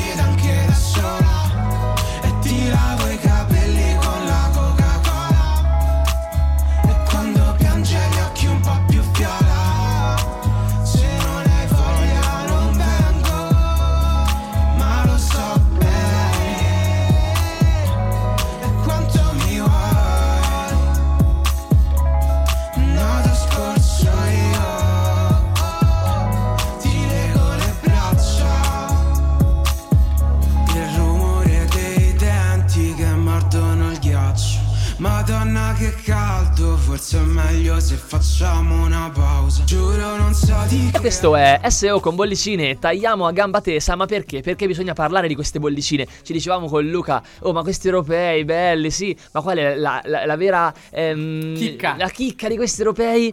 che 35.78 35.94
caldo 36.02 36.76
Forse 36.76 37.18
è 37.18 37.22
meglio 37.22 37.78
se 37.78 37.94
facciamo 37.94 38.84
una 38.84 39.10
pausa 39.14 39.62
Giuro 39.64 40.16
non 40.16 40.34
so 40.34 40.56
di 40.68 40.88
E 40.88 40.90
che 40.90 40.98
questo 41.00 41.36
è 41.36 41.60
SEO 41.68 42.00
con 42.00 42.16
bollicine, 42.16 42.78
tagliamo 42.78 43.26
a 43.26 43.32
gamba 43.32 43.60
tesa, 43.60 43.94
ma 43.94 44.06
perché? 44.06 44.40
Perché 44.40 44.66
bisogna 44.66 44.92
parlare 44.92 45.28
di 45.28 45.34
queste 45.34 45.58
bollicine. 45.58 46.06
Ci 46.22 46.32
dicevamo 46.32 46.66
con 46.66 46.86
Luca, 46.88 47.22
oh 47.40 47.52
ma 47.52 47.62
questi 47.62 47.86
europei 47.86 48.44
belli, 48.44 48.90
sì, 48.90 49.16
ma 49.32 49.40
qual 49.40 49.58
è 49.58 49.76
la, 49.76 50.00
la- 50.04 50.26
la 50.26 50.36
vera 50.36 50.72
ehm, 50.90 51.54
Chicca. 51.54 51.94
La 51.96 52.08
chicca 52.08 52.48
di 52.48 52.56
questi 52.56 52.80
europei? 52.80 53.32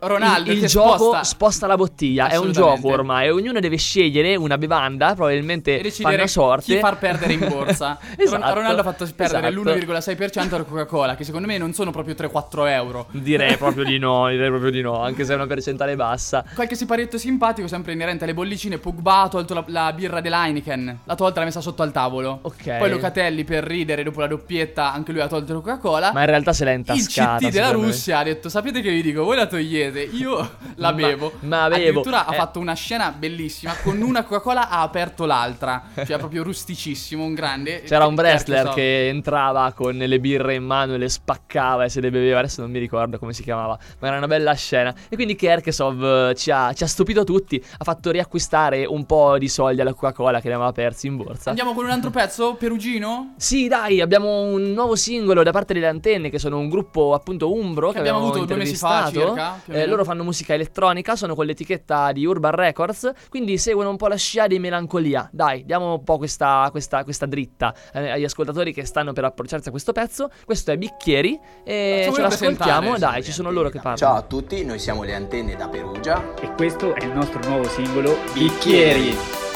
Ronaldo 0.00 0.50
il, 0.52 0.62
il 0.62 0.66
gioco 0.66 0.96
sposta- 0.96 1.24
sposta. 1.24 1.66
la 1.66 1.76
bottiglia, 1.76 2.28
è 2.28 2.36
un 2.36 2.52
gioco 2.52 2.88
ormai, 2.88 3.26
e 3.26 3.30
ognuno 3.30 3.60
deve 3.60 3.76
scegliere 3.76 4.36
una 4.36 4.58
bevanda, 4.58 5.14
probabilmente 5.14 5.82
fanno 5.90 6.26
sorte. 6.26 6.74
chi 6.74 6.78
far 6.78 6.98
perdere 6.98 7.32
in 7.32 7.46
borsa. 7.48 7.98
Esatto, 8.20 8.44
Ron- 8.44 8.54
Ronaldo 8.54 8.80
ha 8.80 8.84
fatto 8.84 9.08
perdere 9.14 9.48
esatto. 9.48 9.62
l'1,6% 9.62 10.54
alla 10.54 10.64
Coca-Cola, 10.64 11.16
che 11.16 11.24
secondo 11.24 11.46
me 11.46 11.56
non 11.58 11.72
sono 11.72 11.90
proprio 11.90 12.14
3-4 12.14 12.68
euro. 12.68 13.06
Direi 13.12 13.56
proprio 13.58 13.84
di 13.84 13.98
no, 13.98 14.28
direi 14.28 14.48
proprio 14.48 14.70
di 14.70 14.80
no, 14.82 15.00
anche 15.00 15.24
se 15.24 15.32
è 15.32 15.34
una 15.36 15.46
percentuale 15.46 15.96
bassa. 15.96 16.44
Qualche 16.54 16.74
siparietto 16.74 17.18
simpatico, 17.18 17.66
sempre 17.68 17.92
inerente 17.92 18.24
alle 18.24 18.34
bollicine. 18.34 18.78
Pogba 18.78 19.22
ha 19.22 19.28
tolto 19.28 19.54
la, 19.54 19.64
la 19.68 19.92
birra 19.92 20.20
dell'Heineken. 20.20 20.98
L'ha 21.04 21.14
tolta, 21.14 21.40
l'ha 21.40 21.46
messa 21.46 21.60
sotto 21.60 21.82
al 21.82 21.92
tavolo. 21.92 22.40
Ok. 22.42 22.76
Poi 22.78 22.90
Locatelli, 22.90 23.44
per 23.44 23.64
ridere 23.64 24.02
dopo 24.02 24.20
la 24.20 24.26
doppietta, 24.26 24.92
anche 24.92 25.12
lui 25.12 25.20
ha 25.20 25.28
tolto 25.28 25.52
la 25.54 25.60
Coca-Cola. 25.60 26.12
Ma 26.12 26.20
in 26.20 26.26
realtà 26.26 26.52
se 26.52 26.64
l'ha 26.64 26.72
il 26.72 26.78
intascata. 26.78 27.36
CT 27.36 27.50
della 27.50 27.66
secondo 27.66 27.86
me. 27.86 27.92
Russia 27.92 28.18
ha 28.18 28.22
detto: 28.24 28.48
Sapete 28.48 28.80
che 28.80 28.90
vi 28.90 29.02
dico? 29.02 29.24
Voi 29.24 29.36
la 29.36 29.46
togliete, 29.46 29.69
io 29.78 30.36
la 30.76 30.90
Ma- 30.90 30.92
bevo. 30.92 31.32
ma 31.40 31.68
bevo. 31.68 31.74
Addirittura 31.74 32.26
ha 32.26 32.32
Eh. 32.34 32.36
fatto 32.36 32.58
una 32.58 32.74
scena 32.74 33.10
bellissima. 33.12 33.74
Con 33.82 34.00
una 34.00 34.22
Coca-Cola 34.24 34.68
ha 34.68 34.82
aperto 34.82 35.26
l'altra. 35.26 35.84
Cioè, 36.04 36.16
proprio 36.18 36.42
rusticissimo, 36.42 37.24
un 37.24 37.34
grande. 37.34 37.82
C'era 37.82 38.06
un 38.06 38.14
wrestler 38.14 38.66
so. 38.66 38.72
che 38.72 39.08
entrava 39.08 39.72
con 39.72 39.96
le 39.96 40.20
birre 40.20 40.54
in 40.54 40.64
mano 40.64 40.94
e 40.94 40.98
le 40.98 41.08
spaccava 41.08 41.84
e 41.84 41.88
se 41.88 42.00
le 42.00 42.10
beveva, 42.10 42.38
adesso 42.38 42.60
non 42.60 42.70
mi 42.70 42.78
ricordo 42.78 43.18
come 43.18 43.32
si 43.32 43.42
chiamava, 43.42 43.78
ma 43.98 44.08
era 44.08 44.16
una 44.16 44.26
bella 44.26 44.52
scena. 44.54 44.94
E 45.08 45.14
quindi 45.16 45.36
Kerkesov 45.36 46.30
eh, 46.30 46.34
ci 46.34 46.50
ha, 46.50 46.72
ci 46.72 46.82
ha 46.84 46.86
stupito 46.86 47.24
tutti, 47.24 47.62
ha 47.78 47.84
fatto 47.84 48.10
riacquistare 48.10 48.84
un 48.84 49.04
po' 49.06 49.38
di 49.38 49.48
soldi 49.48 49.80
alla 49.80 49.92
Coca-Cola 49.94 50.40
che 50.40 50.48
ne 50.48 50.54
aveva 50.54 50.72
persi 50.72 51.06
in 51.06 51.16
borsa. 51.16 51.50
Andiamo 51.50 51.74
con 51.74 51.84
un 51.84 51.90
altro 51.90 52.10
pezzo, 52.10 52.54
Perugino? 52.54 53.34
Sì, 53.36 53.68
dai, 53.68 54.00
abbiamo 54.00 54.42
un 54.42 54.72
nuovo 54.72 54.96
singolo 54.96 55.42
da 55.42 55.52
parte 55.52 55.74
delle 55.74 55.86
Antenne, 55.86 56.30
che 56.30 56.38
sono 56.38 56.58
un 56.58 56.68
gruppo 56.68 57.14
appunto 57.14 57.52
umbro 57.52 57.88
che, 57.88 57.94
Che 57.94 57.98
abbiamo 58.00 58.18
avuto 58.18 58.44
due 58.44 58.56
mesi 58.56 58.76
fa, 58.76 59.10
circa, 59.10 59.59
Eh, 59.66 59.86
loro 59.86 60.04
fanno 60.04 60.22
musica 60.24 60.54
elettronica, 60.54 61.16
sono 61.16 61.34
con 61.34 61.46
l'etichetta 61.46 62.12
di 62.12 62.24
Urban 62.24 62.52
Records, 62.52 63.10
quindi 63.28 63.58
seguono 63.58 63.90
un 63.90 63.96
po' 63.96 64.08
la 64.08 64.16
scia 64.16 64.46
di 64.46 64.58
melancolia. 64.58 65.28
Dai, 65.32 65.64
diamo 65.64 65.94
un 65.94 66.04
po' 66.04 66.18
questa, 66.18 66.68
questa, 66.70 67.04
questa 67.04 67.26
dritta 67.26 67.74
eh, 67.92 68.10
agli 68.10 68.24
ascoltatori 68.24 68.72
che 68.72 68.84
stanno 68.84 69.12
per 69.12 69.24
approcciarsi 69.24 69.68
a 69.68 69.70
questo 69.70 69.92
pezzo. 69.92 70.30
Questo 70.44 70.70
è 70.70 70.76
Bicchieri 70.76 71.38
e 71.64 72.04
Facciamolo 72.06 72.14
ce 72.14 72.22
l'ascoltiamo. 72.22 72.98
Dai, 72.98 73.22
ci 73.22 73.32
sono 73.32 73.50
loro 73.50 73.68
che 73.68 73.76
parlano. 73.76 73.96
Ciao 73.96 74.16
a 74.16 74.22
tutti, 74.22 74.64
noi 74.64 74.78
siamo 74.78 75.02
le 75.02 75.14
antenne 75.14 75.56
da 75.56 75.68
Perugia. 75.68 76.34
E 76.40 76.52
questo 76.54 76.94
è 76.94 77.04
il 77.04 77.12
nostro 77.12 77.40
nuovo 77.48 77.64
singolo 77.64 78.16
Bicchieri. 78.32 79.10
che 79.10 79.49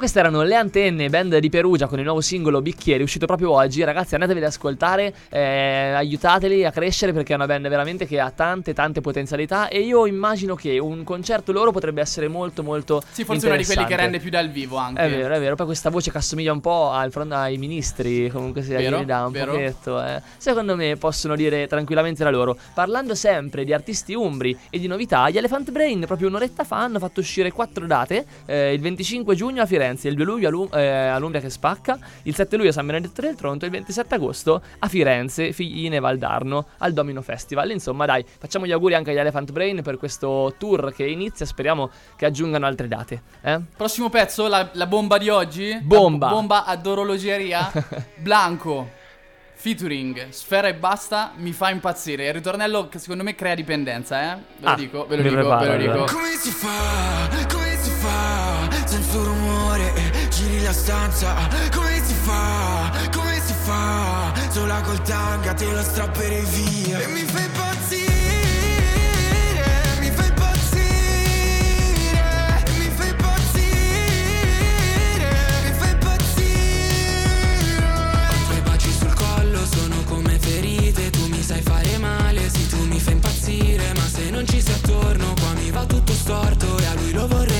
queste 0.00 0.18
erano 0.18 0.40
le 0.40 0.54
antenne, 0.54 1.10
band 1.10 1.36
di 1.36 1.50
Perugia 1.50 1.86
con 1.86 1.98
il 1.98 2.04
nuovo 2.06 2.22
singolo 2.22 2.62
Bicchieri, 2.62 3.02
uscito 3.02 3.26
proprio 3.26 3.50
oggi. 3.50 3.84
Ragazzi, 3.84 4.14
andatevi 4.14 4.38
ad 4.38 4.46
ascoltare, 4.46 5.12
eh, 5.28 5.92
aiutateli 5.94 6.64
a 6.64 6.70
crescere 6.70 7.12
perché 7.12 7.34
è 7.34 7.36
una 7.36 7.44
band 7.44 7.68
veramente 7.68 8.06
che 8.06 8.18
ha 8.18 8.30
tante, 8.30 8.72
tante 8.72 9.02
potenzialità. 9.02 9.68
E 9.68 9.80
io 9.80 10.06
immagino 10.06 10.54
che 10.54 10.78
un 10.78 11.04
concerto 11.04 11.52
loro 11.52 11.70
potrebbe 11.70 12.00
essere 12.00 12.28
molto, 12.28 12.62
molto. 12.62 13.02
Sì, 13.10 13.24
forse 13.24 13.44
uno 13.46 13.56
di 13.56 13.64
quelli 13.66 13.84
che 13.84 13.96
rende 13.96 14.18
più 14.20 14.30
dal 14.30 14.48
vivo 14.48 14.78
anche. 14.78 15.02
È 15.02 15.10
vero, 15.10 15.34
è 15.34 15.38
vero. 15.38 15.54
Poi 15.54 15.66
questa 15.66 15.90
voce 15.90 16.10
che 16.10 16.16
assomiglia 16.16 16.52
un 16.52 16.60
po' 16.60 16.90
al 16.90 17.12
ai 17.32 17.58
ministri, 17.58 18.30
comunque 18.30 18.62
si 18.62 18.70
Vero, 18.70 19.04
da 19.04 19.26
un 19.26 19.32
vero. 19.32 19.52
pochetto. 19.52 20.02
eh. 20.02 20.22
Secondo 20.38 20.76
me 20.76 20.96
possono 20.96 21.36
dire 21.36 21.66
tranquillamente 21.66 22.24
la 22.24 22.30
loro. 22.30 22.56
Parlando 22.72 23.14
sempre 23.14 23.64
di 23.64 23.74
artisti 23.74 24.14
umbri 24.14 24.56
e 24.70 24.78
di 24.78 24.86
novità, 24.86 25.28
gli 25.28 25.36
Elephant 25.36 25.70
Brain 25.70 26.04
proprio 26.06 26.28
un'oretta 26.28 26.64
fa 26.64 26.78
hanno 26.78 26.98
fatto 26.98 27.20
uscire 27.20 27.50
quattro 27.52 27.84
date. 27.86 28.24
eh, 28.46 28.72
il 28.72 28.80
25 28.80 29.34
giugno 29.34 29.60
a 29.60 29.66
Firenze, 29.66 29.88
il 30.08 30.14
2 30.14 30.24
luglio 30.24 30.48
a, 30.48 30.50
Lu- 30.50 30.68
eh, 30.72 30.86
a 30.86 31.18
Lumbria 31.18 31.40
che 31.40 31.50
spacca, 31.50 31.98
il 32.22 32.34
7 32.34 32.56
luglio 32.56 32.70
a 32.70 32.72
San 32.72 32.86
Benedetto 32.86 33.20
del 33.20 33.34
Tronto 33.34 33.64
e 33.64 33.68
il 33.68 33.74
27 33.74 34.14
agosto 34.14 34.62
a 34.78 34.88
Firenze, 34.88 35.52
Figline 35.52 35.98
Valdarno, 36.00 36.66
al 36.78 36.92
Domino 36.92 37.22
Festival. 37.22 37.70
Insomma, 37.70 38.06
dai, 38.06 38.24
facciamo 38.38 38.66
gli 38.66 38.72
auguri 38.72 38.94
anche 38.94 39.10
agli 39.10 39.18
Elephant 39.18 39.50
Brain 39.52 39.82
per 39.82 39.96
questo 39.96 40.54
tour 40.58 40.92
che 40.92 41.04
inizia. 41.06 41.46
Speriamo 41.46 41.90
che 42.16 42.26
aggiungano 42.26 42.66
altre 42.66 42.88
date. 42.88 43.22
Eh? 43.42 43.60
Prossimo 43.76 44.08
pezzo, 44.10 44.46
la, 44.48 44.68
la 44.72 44.86
bomba 44.86 45.18
di 45.18 45.28
oggi. 45.28 45.78
Bomba. 45.82 46.26
La 46.26 46.32
bomba 46.32 46.64
ad 46.64 46.86
orologeria. 46.86 47.70
Blanco. 48.16 48.98
Featuring 49.60 50.28
Sfera 50.30 50.68
e 50.68 50.74
basta 50.74 51.32
mi 51.36 51.52
fa 51.52 51.68
impazzire. 51.68 52.28
Il 52.28 52.32
ritornello 52.32 52.88
che 52.88 52.98
secondo 52.98 53.22
me 53.22 53.34
crea 53.34 53.54
dipendenza, 53.54 54.32
eh. 54.32 54.36
Ve 54.36 54.42
lo 54.60 54.68
Ah, 54.70 54.74
dico, 54.74 55.06
ve 55.06 55.16
lo 55.16 55.22
dico, 55.22 55.34
preparo, 55.34 55.60
ve 55.70 55.76
lo 55.86 55.92
dico. 55.92 56.04
Come 56.14 56.28
si 56.38 56.50
fa? 56.50 57.28
Come 57.52 57.64
si 57.68 57.69
fa? 58.10 58.68
Senza 58.84 59.18
rumore 59.18 59.92
giri 60.30 60.62
la 60.62 60.72
stanza 60.72 61.34
Come 61.74 62.02
si 62.04 62.14
fa? 62.14 62.90
Come 63.12 63.40
si 63.44 63.54
fa? 63.64 64.32
Sola 64.50 64.80
col 64.80 65.00
tanga 65.02 65.54
te 65.54 65.70
lo 65.70 65.82
strapperei 65.82 66.44
via 66.44 66.98
E 67.00 67.06
mi 67.06 67.24
fai 67.24 67.44
impazzire 67.44 68.40
non 84.40 84.48
ci 84.48 84.62
sei 84.62 84.74
attorno 84.74 85.34
qua 85.34 85.52
mi 85.54 85.70
va 85.70 85.84
tutto 85.84 86.12
storto 86.12 86.78
E 86.78 86.86
a 86.86 86.94
lui 86.94 87.12
lo 87.12 87.26
vorrei 87.26 87.59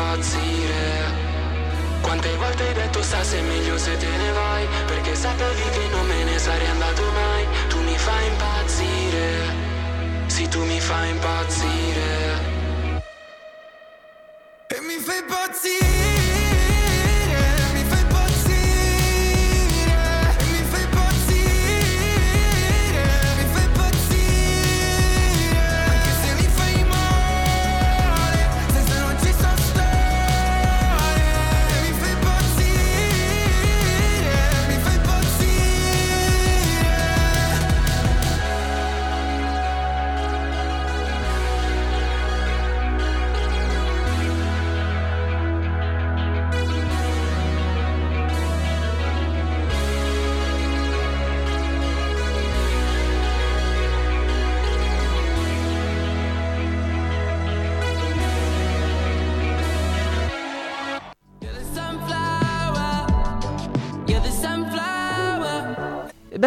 impazzire. 0.00 1.28
Quante 2.00 2.34
volte 2.36 2.66
hai 2.66 2.74
detto 2.74 3.02
sta 3.02 3.20
è 3.20 3.40
meglio 3.42 3.76
se 3.76 3.94
te 3.98 4.06
ne 4.06 4.32
vai 4.32 4.66
Perché 4.86 5.14
sapevi 5.14 5.62
che 5.62 5.86
non 5.90 6.06
me 6.06 6.24
ne 6.24 6.38
sarei 6.38 6.68
andato 6.68 7.02
mai. 7.12 7.46
Tu 7.68 7.80
mi 7.80 7.96
fai 7.96 8.26
impazzire. 8.26 9.28
Sì 10.26 10.48
tu 10.48 10.64
mi 10.64 10.80
fai 10.80 11.10
impazzire 11.10 12.49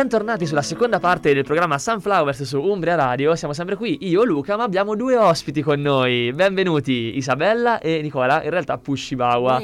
Bentornati 0.03 0.45
sulla 0.45 0.61
seconda 0.61 0.99
parte 0.99 1.33
del 1.33 1.45
programma 1.45 1.79
Sunflowers 1.79 2.43
su 2.43 2.59
Umbria 2.59 2.95
Radio. 2.95 3.37
Siamo 3.37 3.53
sempre 3.53 3.77
qui, 3.77 3.99
io 4.01 4.25
Luca, 4.25 4.57
ma 4.57 4.63
abbiamo 4.63 4.97
due 4.97 5.15
ospiti 5.15 5.61
con 5.61 5.79
noi. 5.79 6.33
Benvenuti 6.33 7.15
Isabella 7.15 7.79
e 7.79 8.01
Nicola, 8.01 8.43
in 8.43 8.49
realtà 8.49 8.77
Pushibawa. 8.77 9.61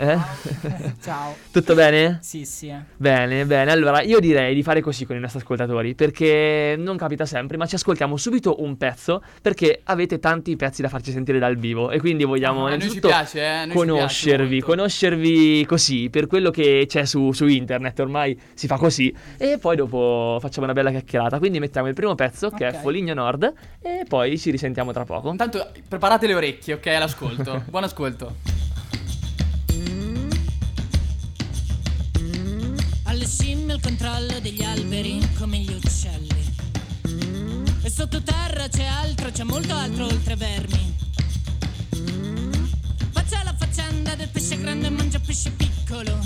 Eh? 0.00 0.16
Ciao. 1.02 1.34
Tutto 1.50 1.74
bene? 1.74 2.18
Sì, 2.22 2.44
sì. 2.44 2.72
Bene, 2.96 3.44
bene. 3.44 3.72
Allora, 3.72 4.00
io 4.02 4.20
direi 4.20 4.54
di 4.54 4.62
fare 4.62 4.80
così 4.80 5.04
con 5.04 5.16
i 5.16 5.18
nostri 5.18 5.40
ascoltatori, 5.40 5.96
perché 5.96 6.76
non 6.78 6.96
capita 6.96 7.26
sempre, 7.26 7.56
ma 7.56 7.66
ci 7.66 7.74
ascoltiamo 7.74 8.16
subito 8.16 8.62
un 8.62 8.76
pezzo, 8.76 9.20
perché 9.42 9.80
avete 9.84 10.20
tanti 10.20 10.54
pezzi 10.54 10.82
da 10.82 10.88
farci 10.88 11.10
sentire 11.10 11.40
dal 11.40 11.56
vivo 11.56 11.90
e 11.90 11.98
quindi 11.98 12.22
vogliamo 12.22 12.66
Ah, 12.66 12.74
innanzitutto 12.74 13.08
piace, 13.08 13.40
eh, 13.64 13.68
conoscervi, 13.72 14.60
conoscervi 14.60 15.66
così, 15.66 16.08
per 16.10 16.28
quello 16.28 16.50
che 16.50 16.84
c'è 16.88 17.04
su, 17.04 17.32
su 17.32 17.46
internet, 17.46 17.98
ormai 17.98 18.38
si 18.54 18.68
fa 18.68 18.76
così, 18.76 19.12
e 19.36 19.58
poi 19.58 19.74
dopo 19.74 20.38
facciamo 20.40 20.64
una 20.66 20.74
bella 20.74 20.90
chiacchierata. 20.90 21.38
Quindi 21.38 21.58
mettiamo 21.58 21.88
il 21.88 21.94
primo 21.94 22.14
pezzo, 22.14 22.50
che 22.50 22.68
è 22.68 22.70
Ok. 22.70 22.80
Foligno 22.82 23.14
Nord, 23.14 23.52
e 23.82 24.04
poi 24.06 24.38
ci 24.38 24.52
risentiamo 24.52 24.92
tra 24.92 25.04
poco. 25.04 25.30
Intanto 25.30 25.66
preparate 25.88 26.28
le 26.28 26.34
orecchie, 26.34 26.74
ok, 26.74 26.86
all'ascolto. 26.86 27.64
Buon 27.68 27.82
ascolto. 27.82 28.57
Scimmie 33.28 33.74
il 33.74 33.80
controllo 33.82 34.40
degli 34.40 34.62
alberi 34.62 35.20
come 35.38 35.58
gli 35.58 35.70
uccelli. 35.70 36.54
E 37.82 37.90
sottoterra 37.90 38.68
c'è 38.68 38.84
altro, 38.84 39.30
c'è 39.30 39.44
molto 39.44 39.74
altro 39.74 40.06
oltre 40.06 40.34
vermi. 40.34 40.96
Faccia 43.10 43.42
la 43.44 43.54
faccenda 43.56 44.14
del 44.14 44.28
pesce 44.30 44.58
grande 44.58 44.88
mangia 44.88 45.20
pesce 45.20 45.50
piccolo, 45.50 46.18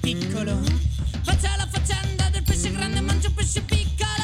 piccolo. 0.00 0.60
Faccia 1.22 1.54
la 1.56 1.68
faccenda 1.70 2.28
del 2.30 2.42
pesce 2.42 2.72
grande 2.72 3.00
mangia 3.00 3.30
pesce 3.30 3.62
piccolo. 3.62 4.19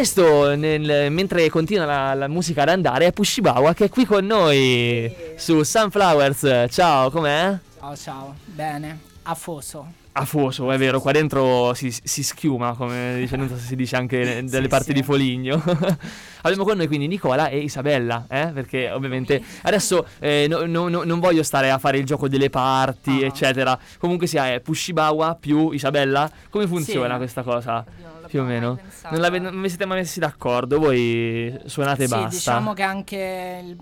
Questo, 0.00 0.54
nel- 0.56 1.12
mentre 1.12 1.50
continua 1.50 1.84
la, 1.84 2.14
la 2.14 2.26
musica 2.26 2.62
ad 2.62 2.70
andare, 2.70 3.04
è 3.08 3.12
Pushibawa 3.12 3.74
che 3.74 3.84
è 3.84 3.88
qui 3.90 4.06
con 4.06 4.24
noi 4.24 5.12
su 5.36 5.62
Sunflowers. 5.62 6.64
Ciao, 6.70 7.10
com'è? 7.10 7.58
Ciao, 7.78 7.94
ciao. 7.96 8.34
Bene. 8.46 8.98
Afoso. 9.24 9.92
Afoso, 10.12 10.72
è 10.72 10.78
vero, 10.78 11.00
qua 11.00 11.12
dentro 11.12 11.74
si, 11.74 11.94
si 12.02 12.22
schiuma, 12.24 12.72
come 12.74 13.16
dice, 13.18 13.36
non 13.36 13.48
so 13.48 13.56
si 13.56 13.76
dice 13.76 13.96
anche 13.96 14.42
dalle 14.48 14.62
Sì, 14.62 14.68
parti 14.68 14.84
sì. 14.86 14.92
di 14.94 15.02
Foligno. 15.02 15.62
Abbiamo 16.42 16.64
con 16.64 16.78
noi 16.78 16.86
quindi 16.86 17.06
Nicola 17.06 17.48
e 17.48 17.58
Isabella, 17.58 18.24
eh? 18.28 18.46
perché 18.54 18.90
ovviamente 18.90 19.40
adesso 19.62 20.06
eh, 20.18 20.46
no- 20.48 20.64
no- 20.64 20.88
no- 20.88 21.02
non 21.04 21.20
voglio 21.20 21.42
stare 21.42 21.70
a 21.70 21.76
fare 21.76 21.98
il 21.98 22.06
gioco 22.06 22.26
delle 22.26 22.48
parti, 22.48 23.22
eccetera. 23.22 23.78
Comunque 23.98 24.26
sia, 24.26 24.50
è 24.50 24.60
Pushibawa 24.60 25.36
più 25.38 25.70
Isabella. 25.72 26.28
Come 26.48 26.66
funziona 26.66 27.12
Sì. 27.12 27.18
questa 27.18 27.42
cosa? 27.42 27.84
Più 28.30 28.40
o 28.40 28.44
meno. 28.44 28.78
Non, 29.10 29.42
non 29.42 29.60
vi 29.62 29.68
siete 29.68 29.86
mai 29.86 29.98
messi 29.98 30.20
d'accordo, 30.20 30.78
voi 30.78 31.58
suonate 31.66 32.04
e 32.04 32.06
sì, 32.06 32.14
basta. 32.14 32.28
diciamo 32.28 32.72
che 32.72 32.82
anche 32.82 33.60
il- 33.64 33.78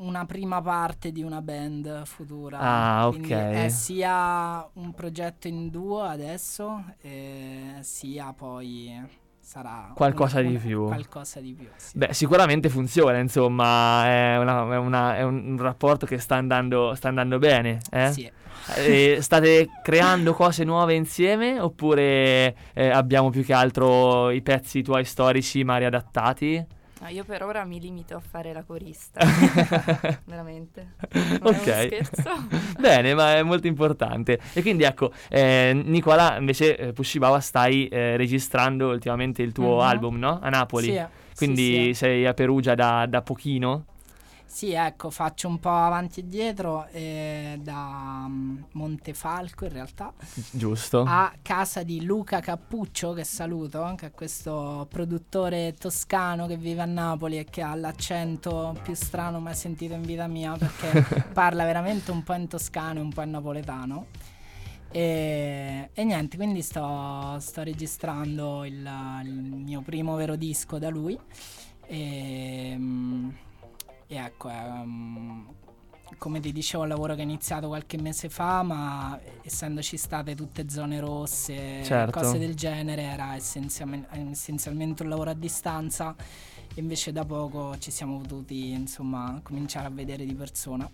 una 0.00 0.24
prima 0.24 0.60
parte 0.62 1.12
di 1.12 1.22
una 1.22 1.40
band 1.42 2.04
futura. 2.04 2.58
Ah, 2.58 3.06
ok. 3.08 3.28
È 3.28 3.68
sia 3.68 4.66
un 4.74 4.92
progetto 4.94 5.46
in 5.46 5.68
duo 5.68 6.02
adesso, 6.02 6.82
sia 7.80 8.32
poi 8.32 9.18
sarà 9.40 9.90
Qualcosa 9.94 10.40
una- 10.40 10.48
di 10.50 10.56
più. 10.58 10.86
Qualcosa 10.86 11.40
di 11.40 11.52
più. 11.52 11.66
sì. 11.76 11.98
Beh, 11.98 12.12
sicuramente 12.14 12.68
funziona, 12.68 13.18
insomma, 13.18 14.06
è, 14.06 14.38
una- 14.38 14.72
è 14.72 14.76
una- 14.78 15.16
è 15.16 15.22
un 15.22 15.56
rapporto 15.58 16.06
che 16.06 16.18
sta 16.18 16.36
andando, 16.36 16.94
sta 16.94 17.08
andando 17.08 17.38
bene. 17.38 17.80
Eh? 17.90 18.12
Sì. 18.12 18.30
Eh, 18.76 19.18
state 19.20 19.68
creando 19.82 20.32
cose 20.32 20.64
nuove 20.64 20.94
insieme 20.94 21.58
oppure 21.58 22.54
eh, 22.74 22.88
abbiamo 22.88 23.30
più 23.30 23.44
che 23.44 23.52
altro 23.52 24.30
i 24.30 24.42
pezzi 24.42 24.82
tuoi 24.82 25.04
storici 25.04 25.64
ma 25.64 25.76
riadattati? 25.78 26.64
No, 27.00 27.08
io 27.08 27.24
per 27.24 27.42
ora 27.42 27.64
mi 27.64 27.80
limito 27.80 28.14
a 28.14 28.20
fare 28.20 28.52
la 28.52 28.62
corista. 28.62 29.20
Veramente. 30.24 30.92
Non 31.12 31.22
è 31.32 31.38
uno 31.40 31.48
ok. 31.48 31.62
scherzo. 31.86 32.30
Bene, 32.78 33.14
ma 33.14 33.36
è 33.36 33.42
molto 33.42 33.66
importante. 33.66 34.38
E 34.52 34.60
quindi 34.60 34.82
ecco, 34.84 35.10
eh, 35.30 35.72
Nicola, 35.82 36.36
invece 36.38 36.76
eh, 36.76 36.92
Pushibawa 36.92 37.40
stai 37.40 37.88
eh, 37.88 38.18
registrando 38.18 38.88
ultimamente 38.90 39.40
il 39.42 39.52
tuo 39.52 39.76
Mhm. 39.76 39.80
album, 39.80 40.18
no? 40.18 40.40
A 40.42 40.50
Napoli. 40.50 40.88
Sì, 40.92 41.02
Quindi 41.34 41.86
sì. 41.86 41.94
sei 41.94 42.26
a 42.26 42.34
Perugia 42.34 42.74
da, 42.74 43.06
da 43.08 43.22
pochino? 43.22 43.86
Sì, 44.50 44.72
ecco, 44.72 45.10
faccio 45.10 45.46
un 45.46 45.60
po' 45.60 45.70
avanti 45.70 46.20
e 46.20 46.26
dietro 46.26 46.88
eh, 46.88 47.56
da 47.62 48.26
mm, 48.28 48.62
Montefalco 48.72 49.64
in 49.64 49.72
realtà 49.72 50.12
Giusto. 50.50 51.04
a 51.06 51.32
casa 51.40 51.84
di 51.84 52.04
Luca 52.04 52.40
Cappuccio, 52.40 53.12
che 53.12 53.22
saluto, 53.22 53.94
che 53.96 54.06
è 54.06 54.10
questo 54.10 54.88
produttore 54.90 55.74
toscano 55.78 56.48
che 56.48 56.56
vive 56.56 56.82
a 56.82 56.84
Napoli 56.84 57.38
e 57.38 57.44
che 57.44 57.62
ha 57.62 57.76
l'accento 57.76 58.76
più 58.82 58.92
strano 58.94 59.38
mai 59.38 59.54
sentito 59.54 59.94
in 59.94 60.02
vita 60.02 60.26
mia 60.26 60.56
perché 60.56 61.28
parla 61.32 61.64
veramente 61.64 62.10
un 62.10 62.24
po' 62.24 62.34
in 62.34 62.48
toscano 62.48 62.98
e 62.98 63.02
un 63.02 63.12
po' 63.12 63.22
in 63.22 63.30
napoletano. 63.30 64.06
E, 64.90 65.90
e 65.94 66.04
niente, 66.04 66.36
quindi 66.36 66.60
sto, 66.62 67.36
sto 67.38 67.62
registrando 67.62 68.64
il, 68.64 68.90
il 69.22 69.32
mio 69.32 69.80
primo 69.80 70.16
vero 70.16 70.34
disco 70.34 70.80
da 70.80 70.88
lui. 70.88 71.16
E, 71.86 72.74
mm, 72.76 73.30
e 74.12 74.16
ecco, 74.16 74.48
è, 74.48 74.60
um, 74.82 75.46
come 76.18 76.40
ti 76.40 76.50
dicevo, 76.52 76.82
un 76.82 76.88
lavoro 76.88 77.14
che 77.14 77.20
è 77.20 77.22
iniziato 77.22 77.68
qualche 77.68 77.96
mese 78.00 78.28
fa, 78.28 78.62
ma 78.64 79.16
essendoci 79.42 79.96
state 79.96 80.34
tutte 80.34 80.68
zone 80.68 80.98
rosse, 80.98 81.84
Certo. 81.84 82.18
cose 82.18 82.38
del 82.38 82.54
genere, 82.56 83.02
era 83.02 83.36
essenzialme- 83.36 84.06
essenzialmente 84.30 85.04
un 85.04 85.08
lavoro 85.10 85.30
a 85.30 85.34
distanza. 85.34 86.14
E 86.74 86.80
invece 86.80 87.12
da 87.12 87.24
poco 87.24 87.78
ci 87.78 87.90
siamo 87.92 88.18
potuti, 88.18 88.70
insomma, 88.70 89.38
cominciare 89.42 89.86
a 89.86 89.90
vedere 89.90 90.24
di 90.24 90.34
persona. 90.34 90.88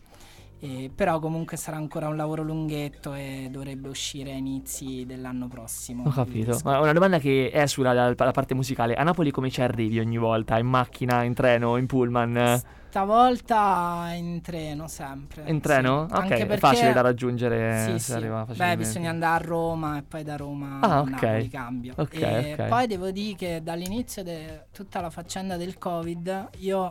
E 0.58 0.90
però 0.94 1.18
comunque 1.18 1.56
sarà 1.58 1.76
ancora 1.76 2.08
un 2.08 2.16
lavoro 2.16 2.42
lunghetto 2.42 3.12
e 3.12 3.48
dovrebbe 3.50 3.88
uscire 3.88 4.32
a 4.32 4.36
inizi 4.36 5.04
dell'anno 5.06 5.48
prossimo. 5.48 6.04
Ho 6.06 6.10
capito. 6.10 6.58
Ma 6.64 6.80
una 6.80 6.94
domanda 6.94 7.18
che 7.18 7.50
è 7.50 7.66
sulla 7.66 7.92
la- 7.92 8.14
la 8.16 8.30
parte 8.32 8.54
musicale. 8.54 8.94
A 8.94 9.02
Napoli 9.02 9.30
come 9.30 9.50
ci 9.50 9.60
arrivi 9.60 9.98
ogni 10.00 10.16
volta? 10.16 10.58
In 10.58 10.66
macchina, 10.66 11.22
in 11.24 11.34
treno, 11.34 11.76
in 11.76 11.86
pullman? 11.86 12.62
Stavolta 12.96 14.08
in 14.14 14.40
treno 14.40 14.88
sempre. 14.88 15.42
In 15.50 15.60
treno? 15.60 16.06
sì. 16.08 16.14
Ok, 16.14 16.20
Anche 16.22 16.46
è 16.46 16.56
facile 16.56 16.94
da 16.94 17.02
raggiungere 17.02 17.84
Sì, 17.84 17.90
se 17.98 17.98
sì. 17.98 18.12
arriva 18.14 18.40
Beh, 18.40 18.46
facilmente. 18.46 18.76
bisogna 18.78 19.10
andare 19.10 19.44
a 19.44 19.46
Roma 19.46 19.98
e 19.98 20.02
poi 20.02 20.24
da 20.24 20.36
Roma 20.36 20.78
Ah, 20.80 20.96
a 20.96 21.00
ok. 21.00 21.10
Napoli 21.10 21.48
cambio. 21.50 21.92
Ok, 21.98 22.14
e 22.22 22.56
ok. 22.58 22.68
poi 22.68 22.86
devo 22.86 23.10
dire 23.10 23.36
che 23.36 23.60
dall'inizio 23.62 24.22
di 24.22 24.48
tutta 24.72 25.02
la 25.02 25.10
faccenda 25.10 25.58
del 25.58 25.76
Covid 25.76 26.48
io 26.60 26.90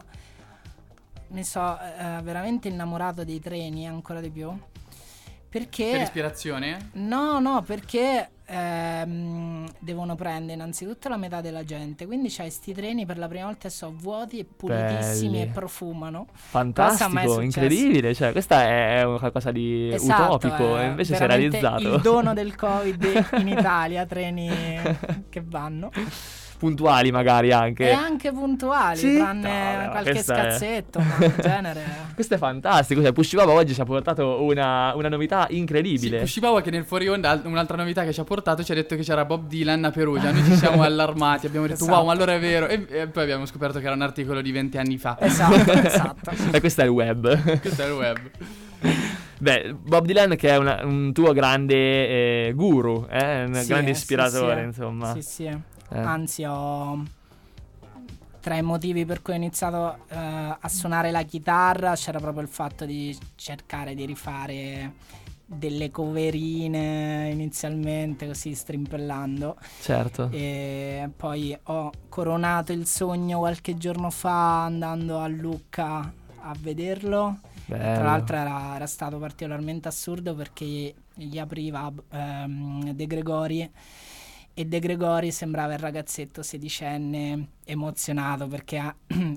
mi 1.30 1.44
sono 1.44 1.76
veramente 2.22 2.68
innamorato 2.68 3.24
dei 3.24 3.40
treni 3.40 3.88
ancora 3.88 4.22
di 4.22 4.30
più. 4.30 4.56
Perché 5.56 5.92
Per 5.92 6.02
ispirazione? 6.02 6.90
No, 6.96 7.40
no, 7.40 7.62
perché 7.62 8.30
ehm, 8.46 9.72
devono 9.80 10.16
prendere 10.16 10.52
innanzitutto 10.56 11.08
la 11.08 11.16
metà 11.16 11.40
della 11.40 11.64
gente. 11.64 12.06
Quindi 12.06 12.28
c'hai 12.30 12.50
sti 12.50 12.74
treni 12.74 13.06
per 13.06 13.18
la 13.18 13.30
prima 13.30 13.46
volta 13.46 13.70
e 13.70 13.72
sono 13.72 13.96
vuoti 13.98 14.40
e 14.40 14.44
pulitissimi 14.44 15.38
Belli. 15.38 15.42
e 15.44 15.48
profumano. 15.54 16.28
Fantastico, 16.34 17.40
incredibile. 17.40 18.14
Cioè, 18.14 18.34
questa 18.34 18.64
è 18.64 19.06
qualcosa 19.18 19.54
di 19.54 19.94
Esatto, 19.94 20.34
utopico 20.34 20.76
è 20.76 20.84
e 20.84 20.88
invece 20.88 21.16
si 21.16 21.24
è 21.24 21.26
realizzato. 21.26 21.96
Il 21.96 22.02
dono 22.02 22.34
del 22.34 22.54
Covid 22.60 23.30
in 23.38 23.48
Italia, 23.48 24.06
treni 24.06 24.50
che 25.30 25.42
vanno. 25.42 25.90
Puntuali 26.58 27.12
magari 27.12 27.52
anche. 27.52 27.90
E 27.90 27.92
anche 27.92 28.32
puntuali, 28.32 28.98
Sì? 28.98 29.16
tranne 29.18 29.84
No, 29.86 29.92
qualche 29.92 30.12
questa 30.12 30.36
è- 30.36 30.52
scazzetto, 30.52 31.00
ma 31.00 31.26
in 31.26 31.34
genere... 31.42 31.84
Questo 32.14 32.36
è 32.36 32.38
fantastico. 32.38 33.02
Cioè, 33.02 33.12
Pushibaba 33.12 33.52
oggi 33.52 33.74
ci 33.74 33.82
ha 33.82 33.86
portato 33.86 34.42
una, 34.42 34.94
una 34.96 35.10
novità 35.10 35.48
incredibile. 35.50 36.20
Pushibawa 36.20 36.62
che 36.62 36.72
nel 36.72 36.86
fuori 36.86 37.08
onda, 37.10 37.40
un'altra 37.44 37.76
novità 37.76 38.04
che 38.06 38.14
ci 38.14 38.22
ha 38.22 38.24
portato, 38.24 38.64
ci 38.64 38.72
ha 38.72 38.76
detto 38.76 38.96
che 38.96 39.04
c'era 39.04 39.26
Bob 39.26 39.48
Dylan 39.48 39.84
a 39.84 39.92
Perugia. 39.92 40.32
Noi 40.32 40.44
ci 40.46 40.56
siamo 40.58 40.82
allarmati, 40.84 41.46
abbiamo 41.46 41.68
detto 41.68 41.84
Esatto. 41.84 41.98
wow, 41.98 42.06
ma 42.06 42.12
allora 42.14 42.34
è 42.36 42.40
vero. 42.40 42.68
E, 42.68 42.86
e 42.90 43.08
poi 43.08 43.24
abbiamo 43.24 43.46
scoperto 43.46 43.80
che 43.80 43.86
era 43.86 43.94
un 43.96 44.02
articolo 44.02 44.42
di 44.42 44.52
20 44.52 44.78
anni 44.78 44.98
fa. 44.98 45.18
Esatto, 45.20 45.72
esatto. 45.76 46.32
e 46.52 46.60
questo 46.62 46.82
è 46.82 46.86
il 46.86 46.90
web. 46.92 47.60
Questo 47.60 47.84
è 47.84 47.88
il 47.88 47.94
web. 47.94 48.18
Beh, 49.38 49.76
Bob 49.78 50.06
Dylan 50.06 50.36
che 50.38 50.50
è 50.50 50.56
una- 50.58 50.80
un 50.84 51.12
tuo 51.12 51.34
grande 51.34 51.76
eh, 52.48 52.54
guru, 52.56 53.06
eh, 53.10 53.44
un 53.44 53.54
Sì, 53.56 53.68
grande 53.68 53.94
sì, 53.94 54.00
ispiratore, 54.00 54.60
sì. 54.62 54.66
insomma. 54.66 55.14
Sì, 55.14 55.22
sì. 55.22 55.58
Eh. 55.90 56.00
Anzi, 56.00 56.44
ho 56.44 57.04
tra 58.46 58.58
i 58.58 58.62
motivi 58.62 59.06
per 59.06 59.24
cui 59.24 59.34
ho 59.34 59.38
iniziato 59.38 60.06
eh, 60.08 60.16
a 60.18 60.70
suonare 60.70 61.10
la 61.10 61.24
chitarra 61.24 61.96
c'era 61.96 62.20
proprio 62.20 62.44
il 62.44 62.48
fatto 62.48 62.86
di 62.86 63.18
cercare 63.34 63.96
di 63.96 64.06
rifare 64.06 64.94
delle 65.48 65.90
coverine 65.90 67.30
inizialmente 67.32 68.28
così 68.28 68.54
strimpellando 68.54 69.58
Certo. 69.82 70.30
e 70.32 71.10
poi 71.16 71.58
ho 71.64 71.90
coronato 72.08 72.72
il 72.72 72.86
sogno 72.86 73.40
qualche 73.40 73.78
giorno 73.78 74.12
fa 74.12 74.66
andando 74.66 75.18
a 75.18 75.28
Lucca 75.28 76.14
a 76.42 76.56
vederlo 76.60 77.40
tra 77.66 78.04
l'altro 78.04 78.36
era, 78.36 78.76
era 78.76 78.86
stato 78.86 79.18
particolarmente 79.18 79.88
assurdo 79.88 80.36
perché 80.36 80.94
gli 81.16 81.40
apriva 81.40 81.92
ehm, 82.12 82.92
De 82.92 83.08
Gregori 83.08 83.72
e 84.58 84.66
De 84.66 84.80
Gregori 84.80 85.32
sembrava 85.32 85.74
il 85.74 85.80
ragazzetto 85.80 86.42
sedicenne 86.42 87.50
emozionato 87.66 88.48
perché 88.48 88.78
ha- 88.78 88.96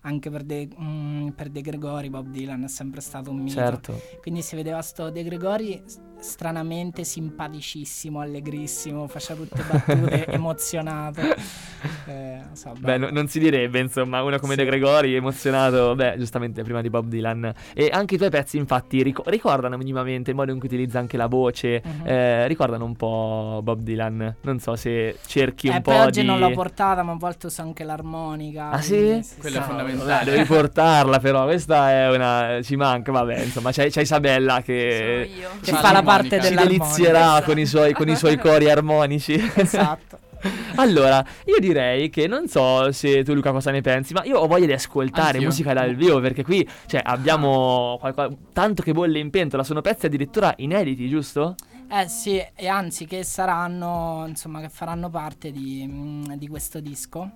anche 0.00 0.30
per 0.30 0.42
De, 0.42 0.68
mm, 0.80 1.28
per 1.28 1.50
De 1.50 1.60
Gregori 1.60 2.08
Bob 2.08 2.28
Dylan 2.28 2.64
è 2.64 2.68
sempre 2.68 3.02
stato 3.02 3.30
un 3.30 3.38
mito. 3.40 3.56
Certo. 3.56 4.00
Quindi 4.22 4.40
si 4.40 4.56
vedeva 4.56 4.80
sto 4.80 5.10
De 5.10 5.22
Gregori 5.22 5.82
stranamente 6.24 7.04
simpaticissimo, 7.04 8.20
allegrissimo, 8.20 9.06
faceva 9.08 9.42
tutte 9.44 9.62
battute, 9.62 10.26
emozionato. 10.32 11.20
Eh, 12.06 12.38
non 12.44 12.54
so, 12.56 12.72
Beh, 12.78 12.96
no- 12.98 13.10
non 13.10 13.28
si 13.28 13.38
direbbe, 13.38 13.78
insomma, 13.78 14.22
uno 14.22 14.38
come 14.38 14.54
Sì. 14.54 14.60
De 14.60 14.64
Gregori, 14.66 15.14
emozionato, 15.14 15.94
beh, 15.94 16.14
giustamente 16.18 16.62
prima 16.62 16.80
di 16.80 16.88
Bob 16.88 17.06
Dylan. 17.06 17.52
E 17.74 17.90
anche 17.92 18.14
i 18.14 18.18
tuoi 18.18 18.30
pezzi, 18.30 18.56
infatti, 18.56 19.02
ric- 19.02 19.26
ricordano 19.26 19.76
minimamente 19.76 20.30
il 20.30 20.36
modo 20.36 20.50
in 20.52 20.58
cui 20.58 20.68
utilizza 20.68 20.98
anche 20.98 21.16
la 21.16 21.26
voce, 21.26 21.82
Mhm. 21.84 22.06
eh, 22.06 22.46
ricordano 22.48 22.84
un 22.86 22.96
po' 22.96 23.60
Bob 23.62 23.80
Dylan. 23.80 24.36
Non 24.40 24.58
so 24.60 24.76
se 24.76 25.18
cerchi 25.26 25.68
un 25.68 25.74
Eh, 25.76 25.80
po' 25.82 25.90
poi 25.92 26.00
oggi 26.00 26.20
di... 26.22 26.26
non 26.26 26.38
l'ho 26.38 26.50
portata, 26.50 27.02
ma 27.02 27.12
a 27.12 27.16
volte 27.16 27.46
uso 27.46 27.60
anche 27.62 27.84
l'armonica. 27.84 28.70
Ah 28.70 28.80
quindi 28.80 29.22
sì? 29.22 29.34
Quello 29.38 29.58
è 29.58 29.62
fondamentale. 29.62 30.24
Beh, 30.24 30.30
devi 30.30 30.44
portarla 30.44 31.18
però, 31.18 31.44
questa 31.44 31.90
è 31.90 32.10
una... 32.14 32.60
ci 32.62 32.76
manca, 32.76 33.12
vabbè, 33.12 33.40
insomma, 33.42 33.70
c'è, 33.72 33.90
c'è 33.90 34.00
Isabella 34.00 34.62
che... 34.62 35.26
Sono 35.28 35.40
io. 35.40 35.48
Che 35.60 35.70
Fa 35.72 35.72
la 35.72 35.82
l'armonica. 35.92 36.02
Parte 36.16 36.40
Si 36.40 36.48
dell'armonica. 36.48 36.84
delizierà 36.84 37.42
con 37.42 37.58
i, 37.58 37.66
suoi, 37.66 37.92
con 37.92 38.08
i 38.08 38.16
suoi 38.16 38.38
cori 38.38 38.70
armonici. 38.70 39.34
Esatto. 39.54 40.18
Allora, 40.76 41.24
io 41.46 41.58
direi 41.58 42.10
che 42.10 42.26
non 42.26 42.48
so 42.48 42.92
se 42.92 43.24
tu 43.24 43.32
Luca 43.32 43.50
cosa 43.50 43.70
ne 43.70 43.80
pensi, 43.80 44.12
ma 44.12 44.22
io 44.24 44.38
ho 44.40 44.46
voglia 44.46 44.66
di 44.66 44.72
ascoltare 44.72 45.28
Anch'io. 45.38 45.46
musica 45.46 45.72
dal 45.72 45.94
vivo 45.94 46.20
perché 46.20 46.44
qui 46.44 46.68
cioè, 46.84 47.00
abbiamo 47.02 47.96
qualcosa, 47.98 48.28
tanto 48.52 48.82
che 48.82 48.92
bolle 48.92 49.20
in 49.20 49.30
pentola, 49.30 49.64
sono 49.64 49.80
pezzi 49.80 50.04
addirittura 50.04 50.52
inediti, 50.58 51.08
giusto? 51.08 51.54
Eh 51.90 52.08
sì, 52.08 52.44
e 52.54 52.66
anzi 52.68 53.06
che 53.06 53.24
saranno, 53.24 54.24
insomma, 54.28 54.60
che 54.60 54.68
faranno 54.68 55.08
parte 55.08 55.50
di, 55.50 55.86
mm, 55.88 56.32
di 56.34 56.46
questo 56.48 56.80
disco. 56.80 57.30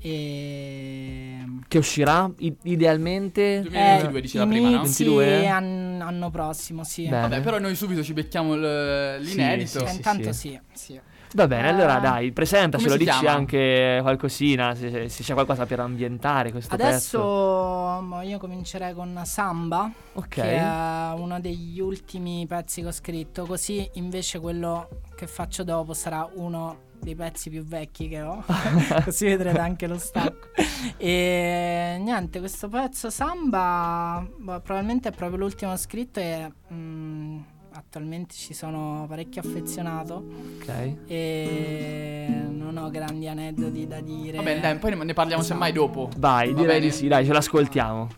E... 0.00 1.44
Che 1.66 1.78
uscirà 1.78 2.30
idealmente 2.62 3.60
2022 3.62 4.20
dice 4.20 4.38
la 4.38 4.46
prima, 4.46 4.68
no? 4.70 4.76
inizi 4.76 5.04
22? 5.04 5.48
an- 5.48 6.00
anno 6.02 6.30
prossimo, 6.30 6.84
sì. 6.84 7.06
Beh. 7.08 7.20
Vabbè, 7.20 7.40
però 7.40 7.58
noi 7.58 7.74
subito 7.74 8.02
ci 8.02 8.12
becchiamo 8.12 8.54
l- 8.54 9.18
l'inedito. 9.20 9.78
Sì, 9.80 9.84
Eh, 9.84 9.88
sì, 9.88 9.96
intanto 9.96 10.32
sì. 10.32 10.48
sì, 10.72 10.92
sì. 10.92 11.00
Va 11.34 11.46
bene, 11.46 11.68
allora 11.68 11.98
Eh, 11.98 12.00
dai, 12.00 12.32
presentacelo, 12.32 12.92
si 12.92 12.98
dici 12.98 13.10
chiama? 13.10 13.36
anche 13.36 13.98
qualcosina, 14.00 14.74
se, 14.74 15.10
se- 15.10 15.22
c'è 15.22 15.34
qualcosa 15.34 15.66
per 15.66 15.80
ambientare 15.80 16.50
questo 16.52 16.72
Adesso 16.74 17.18
pezzo. 17.18 18.00
mo, 18.06 18.22
io 18.22 18.38
comincerei 18.38 18.94
con 18.94 19.20
Samba, 19.24 19.92
Ok. 20.14 20.26
che 20.28 20.42
è 20.56 21.10
uno 21.16 21.38
degli 21.38 21.80
ultimi 21.80 22.46
pezzi 22.46 22.80
che 22.80 22.86
ho 22.86 22.92
scritto, 22.92 23.44
così 23.44 23.86
invece 23.94 24.40
quello 24.40 24.88
che 25.14 25.26
faccio 25.26 25.64
dopo 25.64 25.92
sarà 25.92 26.26
uno 26.36 26.86
dei 27.00 27.14
pezzi 27.14 27.50
più 27.50 27.64
vecchi 27.64 28.08
che 28.08 28.20
ho, 28.22 28.44
così 29.04 29.26
vedrete 29.26 29.58
anche 29.58 29.86
lo 29.86 29.98
stacco. 29.98 30.48
E 30.96 31.96
niente, 32.00 32.38
questo 32.38 32.68
pezzo 32.68 33.10
Samba 33.10 34.26
boh, 34.36 34.60
probabilmente 34.60 35.08
è 35.08 35.12
proprio 35.12 35.38
l'ultimo 35.38 35.76
scritto 35.76 36.20
e 36.20 36.50
mm, 36.72 37.38
attualmente 37.72 38.34
ci 38.34 38.54
sono 38.54 39.04
parecchio 39.08 39.40
affezionato 39.40 40.24
Ok. 40.60 40.94
e 41.06 42.26
non 42.50 42.76
ho 42.76 42.90
grandi 42.90 43.28
aneddoti 43.28 43.86
da 43.86 44.00
dire. 44.00 44.36
Vabbè, 44.38 44.60
dai, 44.60 44.76
poi 44.78 44.96
ne- 45.04 45.12
parliamo 45.14 45.42
semmai 45.42 45.72
dopo. 45.72 46.08
Vai, 46.18 46.48
Va 46.52 46.60
direi 46.60 46.78
bene. 46.80 46.90
di 46.90 46.92
sì, 46.92 47.08
dai, 47.08 47.24
ce 47.24 47.32
l'ascoltiamo. 47.32 48.08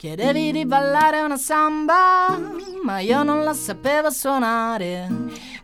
Chiedevi 0.00 0.50
di 0.50 0.64
ballare 0.64 1.20
una 1.20 1.36
samba, 1.36 2.34
ma 2.82 3.00
io 3.00 3.22
non 3.22 3.44
la 3.44 3.52
sapevo 3.52 4.08
suonare. 4.08 5.06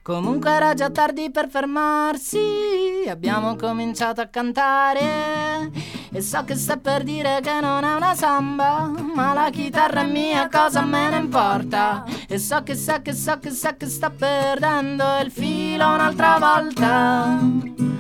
Comunque 0.03 0.51
era 0.51 0.75
già 0.75 0.91
tardi 0.91 1.31
per 1.31 1.49
fermarsi, 1.49 3.07
abbiamo 3.09 3.57
cominciato 3.57 4.21
a 4.21 4.27
cantare. 4.27 5.71
E 6.13 6.21
so 6.21 6.45
che 6.45 6.55
sta 6.55 6.77
per 6.77 7.03
dire 7.03 7.41
che 7.43 7.61
non 7.63 7.83
è 7.83 7.95
una 7.95 8.15
samba, 8.15 8.93
ma 9.15 9.33
la 9.33 9.49
chitarra 9.49 10.03
è 10.03 10.07
mia, 10.07 10.51
cosa 10.51 10.83
me 10.83 11.09
ne 11.09 11.17
importa? 11.17 12.05
E 12.29 12.37
so 12.37 12.63
che 12.63 12.75
sa 12.75 13.01
che 13.01 13.15
so 13.15 13.39
che 13.39 13.49
sa 13.49 13.75
che 13.75 13.87
sta 13.87 14.11
perdendo 14.11 15.03
il 15.25 15.31
filo 15.31 15.95
un'altra 15.95 16.37
volta. 16.39 17.96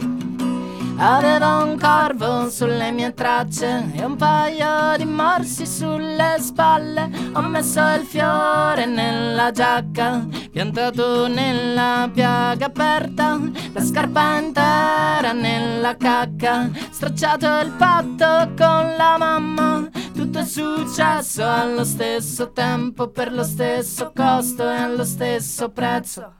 Avevo 0.99 1.63
un 1.63 1.79
corvo 1.79 2.49
sulle 2.49 2.90
mie 2.90 3.13
tracce 3.13 3.90
e 3.94 4.03
un 4.03 4.17
paio 4.17 4.97
di 4.97 5.05
morsi 5.05 5.67
sulle 5.67 6.37
spalle. 6.38 7.11
Ho 7.35 7.42
messo 7.42 7.81
il 7.94 8.05
fiore 8.07 8.87
nella 8.87 9.51
giacca, 9.51 10.27
piantato 10.51 11.29
nella 11.29 12.09
piaga 12.11 12.67
aperta, 12.67 13.38
la 13.75 13.83
scarpa 13.83 14.38
intera 14.38 15.33
nella 15.33 15.97
cacca, 15.97 16.71
stracciato 16.90 17.47
il 17.63 17.73
patto 17.73 18.55
con 18.57 18.94
la 18.97 19.17
mamma. 19.19 19.87
Tutto 20.15 20.38
è 20.38 20.44
successo 20.47 21.47
allo 21.47 21.85
stesso 21.85 22.53
tempo, 22.53 23.09
per 23.09 23.35
lo 23.35 23.44
stesso 23.44 24.13
costo 24.15 24.63
e 24.63 24.77
allo 24.77 25.05
stesso 25.05 25.69
prezzo. 25.69 26.35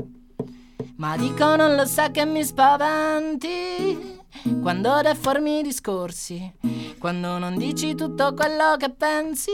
Ma 0.97 1.15
dico 1.19 1.57
non 1.57 1.75
lo 1.75 1.85
sa 1.85 2.11
che 2.11 2.25
mi 2.25 2.43
spaventi 2.43 4.16
quando 4.61 5.01
deformi 5.03 5.59
i 5.59 5.63
discorsi, 5.63 6.53
quando 6.99 7.39
non 7.39 7.57
dici 7.57 7.95
tutto 7.95 8.35
quello 8.35 8.77
che 8.77 8.91
pensi 8.91 9.51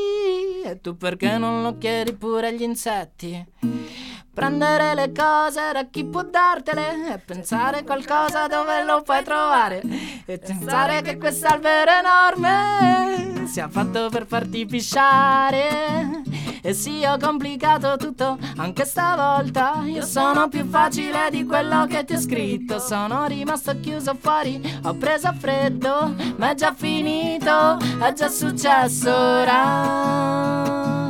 e 0.64 0.80
tu 0.80 0.96
perché 0.96 1.38
non 1.38 1.62
lo 1.62 1.78
chiedi 1.78 2.12
pure 2.14 2.48
agli 2.48 2.62
insetti? 2.62 3.44
Prendere 4.34 4.94
le 4.94 5.12
cose 5.12 5.72
da 5.72 5.84
chi 5.90 6.06
può 6.06 6.22
dartele 6.22 7.14
e 7.14 7.18
pensare 7.18 7.84
qualcosa 7.84 8.46
dove 8.46 8.82
lo 8.82 9.02
puoi 9.02 9.22
trovare. 9.22 9.82
E 10.24 10.38
pensare 10.38 11.02
che 11.02 11.18
quest'albero 11.18 11.90
enorme 11.90 13.46
sia 13.46 13.68
fatto 13.68 14.08
per 14.08 14.26
farti 14.26 14.64
pisciare. 14.64 16.22
E 16.62 16.72
sia 16.72 17.18
complicato 17.18 17.96
tutto 17.96 18.38
anche 18.56 18.86
stavolta. 18.86 19.82
Io 19.84 20.02
sono 20.02 20.48
più 20.48 20.64
facile 20.66 21.28
di 21.30 21.44
quello 21.44 21.86
che 21.86 22.04
ti 22.04 22.14
ho 22.14 22.20
scritto. 22.20 22.78
Sono 22.78 23.26
rimasto 23.26 23.78
chiuso 23.80 24.16
fuori 24.18 24.60
ho 24.84 24.94
preso 24.94 25.32
freddo 25.38 26.14
ma 26.36 26.50
è 26.50 26.54
già 26.54 26.72
finito 26.72 27.78
è 28.00 28.12
già 28.12 28.28
successo 28.28 29.10
ora 29.12 31.01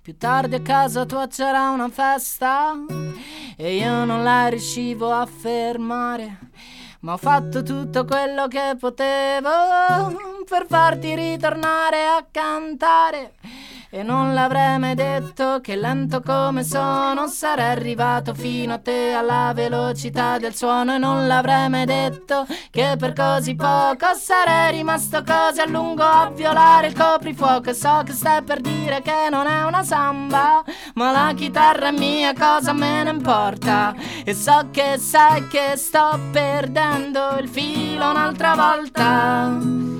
più 0.00 0.16
tardi 0.18 0.56
a 0.56 0.60
casa 0.60 1.06
tua 1.06 1.26
c'era 1.28 1.70
una 1.70 1.88
festa 1.88 2.74
e 3.56 3.76
io 3.76 4.04
non 4.04 4.22
la 4.22 4.48
riuscivo 4.48 5.10
a 5.10 5.26
fermare. 5.26 6.43
Ma 7.04 7.12
ho 7.12 7.16
fatto 7.18 7.62
tutto 7.62 8.06
quello 8.06 8.48
che 8.48 8.76
potevo 8.80 9.50
per 10.48 10.64
farti 10.66 11.14
ritornare 11.14 12.06
a 12.06 12.24
cantare. 12.30 13.34
E 13.94 14.02
non 14.02 14.34
l'avrei 14.34 14.76
mai 14.80 14.96
detto 14.96 15.60
che 15.60 15.76
lento 15.76 16.20
come 16.20 16.64
sono 16.64 17.28
sarei 17.28 17.70
arrivato 17.70 18.34
fino 18.34 18.74
a 18.74 18.78
te 18.78 19.12
alla 19.12 19.52
velocità 19.54 20.36
del 20.36 20.52
suono. 20.52 20.96
E 20.96 20.98
non 20.98 21.28
l'avrei 21.28 21.68
mai 21.68 21.84
detto 21.84 22.44
che 22.72 22.96
per 22.98 23.12
così 23.12 23.54
poco 23.54 24.12
sarei 24.16 24.72
rimasto 24.72 25.22
così 25.22 25.60
a 25.60 25.68
lungo 25.68 26.02
a 26.02 26.28
violare 26.34 26.88
il 26.88 26.96
coprifuoco. 26.98 27.70
E 27.70 27.74
so 27.74 28.02
che 28.04 28.14
stai 28.14 28.42
per 28.42 28.60
dire 28.60 29.00
che 29.00 29.28
non 29.30 29.46
è 29.46 29.62
una 29.62 29.84
samba, 29.84 30.64
ma 30.94 31.12
la 31.12 31.32
chitarra 31.32 31.86
è 31.86 31.92
mia, 31.92 32.32
cosa 32.34 32.72
me 32.72 33.04
ne 33.04 33.10
importa? 33.10 33.94
E 34.24 34.34
so 34.34 34.70
che 34.72 34.98
sai 34.98 35.46
che 35.46 35.76
sto 35.76 36.18
perdendo 36.32 37.36
il 37.38 37.48
filo 37.48 38.10
un'altra 38.10 38.56
volta. 38.56 39.93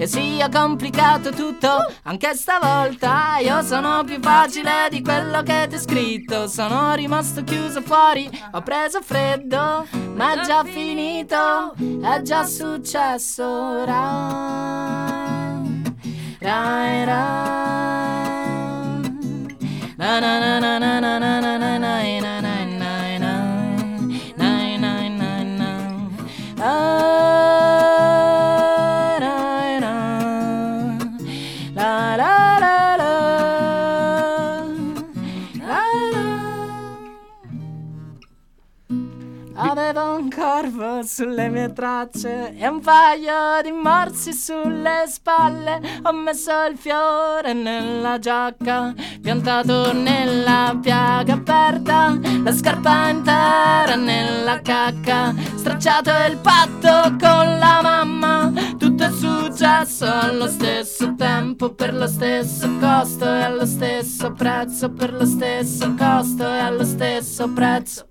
E 0.00 0.06
sia 0.06 0.48
complicato 0.48 1.30
tutto 1.30 1.92
anche 2.04 2.32
stavolta 2.34 3.38
Io 3.40 3.62
sono 3.62 4.04
più 4.04 4.20
facile 4.20 4.86
di 4.90 5.02
quello 5.02 5.42
che 5.42 5.66
ti 5.68 5.74
ho 5.74 5.78
scritto 5.80 6.46
Sono 6.46 6.94
rimasto 6.94 7.42
chiuso 7.42 7.82
fuori, 7.82 8.30
ho 8.52 8.62
preso 8.62 9.02
freddo 9.02 9.84
Ma 10.14 10.34
è 10.34 10.44
già 10.44 10.62
finito, 10.62 11.74
è 12.00 12.22
già 12.22 12.44
successo. 12.44 13.84
Na 19.98 20.20
na 20.20 20.38
na 20.38 20.60
na 20.60 20.78
na 20.78 21.00
na 21.00 21.18
na 21.18 21.18
na 21.18 21.40
na 21.40 21.58
na 21.58 21.78
na 21.78 21.78
na 21.78 22.20
na 22.20 22.37
Corvo 40.48 41.02
sulle 41.02 41.50
mie 41.50 41.74
tracce 41.74 42.56
e 42.56 42.66
un 42.66 42.80
paio 42.80 43.60
di 43.62 43.70
morsi 43.70 44.32
sulle 44.32 45.04
spalle. 45.06 45.78
Ho 46.04 46.12
messo 46.12 46.50
il 46.64 46.78
fiore 46.78 47.52
nella 47.52 48.18
giacca, 48.18 48.94
piantato 49.20 49.92
nella 49.92 50.74
piaga 50.80 51.34
aperta, 51.34 52.18
la 52.42 52.50
scarpa 52.50 53.10
intera 53.10 53.94
nella 53.96 54.62
cacca, 54.62 55.34
stracciato 55.54 56.12
il 56.30 56.38
patto 56.38 57.14
con 57.20 57.58
la 57.58 57.80
mamma. 57.82 58.50
Tutto 58.78 59.04
è 59.04 59.10
successo 59.10 60.06
allo 60.06 60.48
stesso 60.48 61.14
tempo, 61.14 61.74
per 61.74 61.92
lo 61.92 62.06
stesso 62.06 62.74
costo 62.80 63.26
e 63.26 63.42
allo 63.42 63.66
stesso 63.66 64.32
prezzo, 64.32 64.90
per 64.90 65.12
lo 65.12 65.26
stesso 65.26 65.94
costo 65.94 66.44
e 66.44 66.58
allo 66.58 66.84
stesso 66.84 67.52
prezzo. 67.52 68.07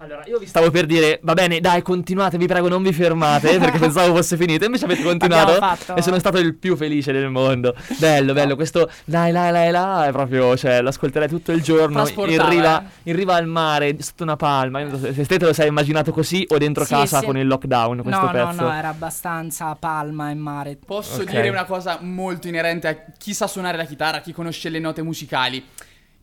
Allora, 0.00 0.22
io 0.26 0.38
vi 0.38 0.46
stavo 0.46 0.70
per 0.70 0.86
dire, 0.86 1.18
va 1.24 1.34
bene, 1.34 1.58
dai, 1.58 1.82
continuate, 1.82 2.38
vi 2.38 2.46
prego, 2.46 2.68
non 2.68 2.84
vi 2.84 2.92
fermate, 2.92 3.58
perché 3.58 3.80
pensavo 3.80 4.14
fosse 4.14 4.36
finito. 4.36 4.64
Invece 4.64 4.84
avete 4.84 5.02
continuato 5.02 5.58
e 5.96 6.02
sono 6.02 6.20
stato 6.20 6.38
il 6.38 6.54
più 6.54 6.76
felice 6.76 7.10
del 7.10 7.28
mondo. 7.28 7.74
Bello, 7.98 8.32
bello, 8.32 8.54
questo 8.54 8.88
dai, 9.04 9.32
là, 9.32 9.50
là, 9.50 9.68
là, 9.72 10.06
è 10.06 10.12
proprio, 10.12 10.56
cioè, 10.56 10.80
lo 10.82 10.90
ascolterei 10.90 11.26
tutto 11.26 11.50
il 11.50 11.62
giorno 11.62 12.06
in 12.06 12.48
riva, 12.48 12.80
eh. 12.80 13.10
in 13.10 13.16
riva 13.16 13.34
al 13.34 13.46
mare, 13.46 13.96
sotto 13.98 14.22
una 14.22 14.36
palma. 14.36 14.78
Io 14.82 14.88
non 14.88 15.00
so 15.00 15.12
se 15.12 15.24
te 15.24 15.44
lo 15.44 15.52
sei 15.52 15.66
immaginato 15.66 16.12
così 16.12 16.46
o 16.48 16.58
dentro 16.58 16.84
Sì, 16.84 16.94
casa 16.94 17.18
sì. 17.18 17.24
con 17.26 17.36
il 17.36 17.48
lockdown, 17.48 18.02
questo 18.02 18.20
no, 18.24 18.30
pezzo. 18.30 18.60
no, 18.62 18.68
no, 18.68 18.72
era 18.72 18.88
abbastanza 18.90 19.74
palma 19.74 20.30
in 20.30 20.38
mare. 20.38 20.76
Posso 20.76 21.22
Ok. 21.22 21.30
dire 21.30 21.48
una 21.48 21.64
cosa 21.64 21.98
molto 22.02 22.46
inerente 22.46 22.86
a 22.86 22.96
chi 23.18 23.34
sa 23.34 23.48
suonare 23.48 23.76
la 23.76 23.84
chitarra, 23.84 24.20
chi 24.20 24.32
conosce 24.32 24.68
le 24.68 24.78
note 24.78 25.02
musicali. 25.02 25.66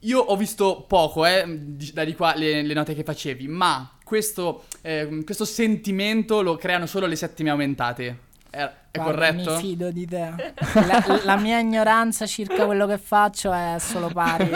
Io 0.05 0.19
ho 0.19 0.35
visto 0.35 0.85
poco, 0.87 1.25
eh, 1.25 1.43
da 1.47 2.03
di 2.03 2.15
qua 2.15 2.35
le, 2.35 2.61
le 2.61 2.73
note 2.73 2.93
che 2.93 3.03
facevi, 3.03 3.47
ma 3.47 3.97
questo, 4.03 4.65
eh, 4.81 5.23
questo 5.25 5.45
sentimento 5.45 6.41
lo 6.41 6.55
creano 6.57 6.85
solo 6.85 7.07
le 7.07 7.15
settime 7.15 7.49
aumentate. 7.49 8.19
Eh, 8.51 8.69
È 8.95 9.01
Guarda, 9.01 9.11
corretto? 9.27 9.53
Mi 9.55 9.59
fido 9.59 9.91
di 9.91 10.05
te. 10.07 10.53
La, 10.85 11.03
la 11.23 11.35
mia 11.37 11.59
ignoranza 11.59 12.25
circa 12.25 12.65
quello 12.65 12.85
che 12.87 12.97
faccio 12.97 13.51
è 13.51 13.75
solo 13.79 14.07
pari. 14.07 14.49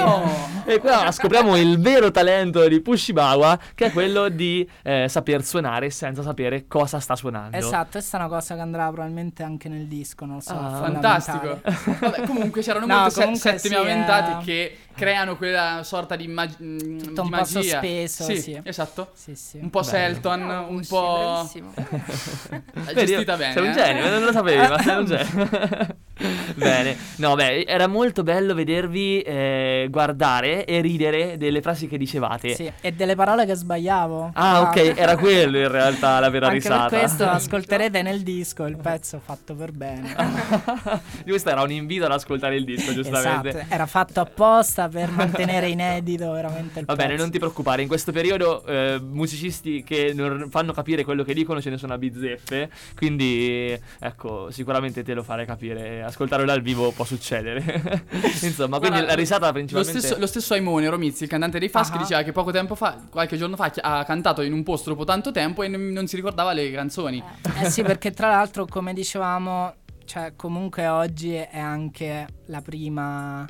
E 0.66 0.80
qua 0.80 1.12
scopriamo 1.12 1.58
il 1.58 1.80
vero 1.80 2.10
talento 2.12 2.66
di 2.68 2.80
Pushibawa, 2.82 3.60
che 3.76 3.88
è 3.88 3.92
quello 3.92 4.30
di 4.30 4.68
eh, 4.84 5.08
saper 5.10 5.44
suonare 5.44 5.90
senza 5.90 6.22
sapere 6.22 6.68
cosa 6.68 7.00
sta 7.00 7.16
suonando. 7.16 7.58
Esatto, 7.58 7.92
questa 7.94 8.18
è 8.18 8.20
una 8.22 8.30
cosa 8.30 8.56
che 8.56 8.62
andrà 8.62 8.88
probabilmente 8.92 9.44
anche 9.44 9.68
nel 9.70 9.88
disco, 9.88 10.26
non 10.26 10.36
lo 10.36 10.42
so. 10.42 10.54
Ah, 10.54 10.80
Fantastico. 10.84 11.62
Vabbè, 12.00 12.24
comunque 12.26 12.62
c'erano 12.62 12.86
No, 12.86 12.96
molte 12.96 13.12
se- 13.12 13.20
comunque 13.24 13.50
settimi 13.52 13.74
sì, 13.74 13.80
aumentati 13.80 14.32
eh. 14.32 14.44
che 14.46 14.78
creano 14.96 15.38
quella 15.38 15.82
sorta 15.84 16.16
di, 16.16 16.28
mag- 16.28 16.62
mm, 16.62 16.78
di 16.78 16.98
Tutto 17.04 17.22
un 17.24 17.30
po' 17.30 17.36
magia. 17.38 17.62
sospeso, 17.62 18.24
Sì, 18.24 18.42
sì. 18.42 18.60
esatto. 18.64 19.12
Sì, 19.14 19.36
sì. 19.36 19.58
Un 19.62 19.70
po' 19.70 19.80
Bello. 19.80 19.92
Selton, 19.92 20.42
un 20.70 20.76
Usci, 20.76 20.90
po'... 20.90 21.50
Vedi, 22.74 23.06
gestita 23.06 23.36
bene. 23.38 23.54
Sei 23.54 23.62
un 23.64 23.70
eh? 23.70 23.74
genio, 23.74 24.20
non 24.20 24.29
lo 24.32 24.38
sapevi, 24.38 24.68
ma 24.68 24.98
un 24.98 25.06
genio. 25.06 25.98
bene, 26.56 26.98
no, 27.18 27.36
beh, 27.36 27.64
era 27.64 27.88
molto 27.88 28.24
bello 28.24 28.54
vedervi 28.54 29.22
eh, 29.22 29.88
guardare 29.90 30.66
e 30.66 30.82
ridere 30.82 31.38
delle 31.38 31.62
frasi 31.62 31.88
che 31.88 31.98
dicevate. 31.98 32.56
Sì, 32.56 32.72
e 32.82 32.92
delle 32.92 33.16
parole 33.16 33.46
che 33.46 33.56
sbagliavo. 33.56 34.32
Ah, 34.34 34.62
ok, 34.62 34.94
era 34.98 35.16
quello 35.18 35.58
in 35.58 35.70
realtà 35.70 36.20
la 36.20 36.30
vera 36.30 36.48
Anche 36.50 36.60
risata. 36.60 36.88
per 36.90 37.00
questo 37.00 37.26
ascolterete 37.26 38.02
nel 38.02 38.22
disco 38.22 38.66
il 38.66 38.78
pezzo 38.78 39.20
fatto 39.24 39.54
per 39.56 39.72
bene. 39.72 40.16
Questo 41.26 41.50
era 41.50 41.62
un 41.62 41.72
invito 41.72 42.06
ad 42.06 42.12
ascoltare 42.12 42.56
il 42.56 42.66
disco, 42.66 42.92
giustamente. 42.94 43.50
esatto, 43.50 43.66
era 43.74 43.86
fatto 43.86 44.20
apposta 44.20 44.88
per 44.90 45.10
mantenere 45.12 45.68
inedito 45.70 46.32
veramente 46.32 46.80
il 46.80 46.86
Va 46.86 46.96
pezzo. 46.96 47.08
bene, 47.08 47.20
non 47.20 47.30
ti 47.32 47.38
preoccupare, 47.38 47.82
in 47.82 47.88
questo 47.88 48.12
periodo 48.12 48.66
eh, 48.66 49.00
musicisti 49.02 49.84
che 49.84 50.12
non 50.14 50.48
fanno 50.50 50.74
capire 50.74 51.04
quello 51.04 51.24
che 51.24 51.34
dicono 51.34 51.62
ce 51.62 51.70
ne 51.70 51.78
sono 51.78 51.94
a 51.94 51.98
bizzeffe, 51.98 52.70
quindi 52.96 53.80
ecco, 54.20 54.52
sicuramente 54.52 55.02
te 55.02 55.14
lo 55.14 55.24
fare 55.24 55.46
capire, 55.46 56.04
ascoltarlo 56.04 56.46
dal 56.46 56.62
vivo 56.62 56.92
può 56.92 57.06
succedere. 57.06 58.04
Insomma, 58.44 58.78
quindi 58.78 58.98
Guarda, 58.98 59.08
la 59.08 59.16
risata 59.16 59.46
Lo 59.48 59.54
principalmente... 59.54 60.00
stesso, 60.00 60.20
lo 60.20 60.28
stesso 60.28 60.54
Aimone 60.54 60.90
Romizzi, 60.90 61.24
il 61.24 61.30
cantante 61.30 61.58
dei 61.58 61.70
Faschi, 61.70 61.96
Ah. 61.96 62.00
diceva 62.02 62.22
che 62.24 62.32
poco 62.34 62.52
tempo 62.52 62.76
fa, 62.76 62.98
qualche 63.10 63.38
giorno 63.38 63.56
fa, 63.56 63.72
ha 63.82 64.04
cantato 64.04 64.42
in 64.42 64.52
un 64.52 64.64
posto 64.64 64.90
dopo 64.90 65.06
tanto 65.06 65.32
tempo 65.32 65.64
e 65.64 65.70
non, 65.70 65.88
non 65.88 66.06
si 66.08 66.18
ricordava 66.18 66.52
le 66.52 66.70
canzoni. 66.72 67.24
Eh 67.62 67.70
sì, 67.70 67.82
perché 67.82 68.12
tra 68.12 68.28
l'altro, 68.28 68.66
come 68.66 68.94
dicevamo, 68.94 69.74
cioè 70.06 70.34
comunque 70.36 70.88
oggi 70.88 71.34
è 71.34 71.58
anche 71.58 72.28
la 72.48 72.62
prima 72.62 73.46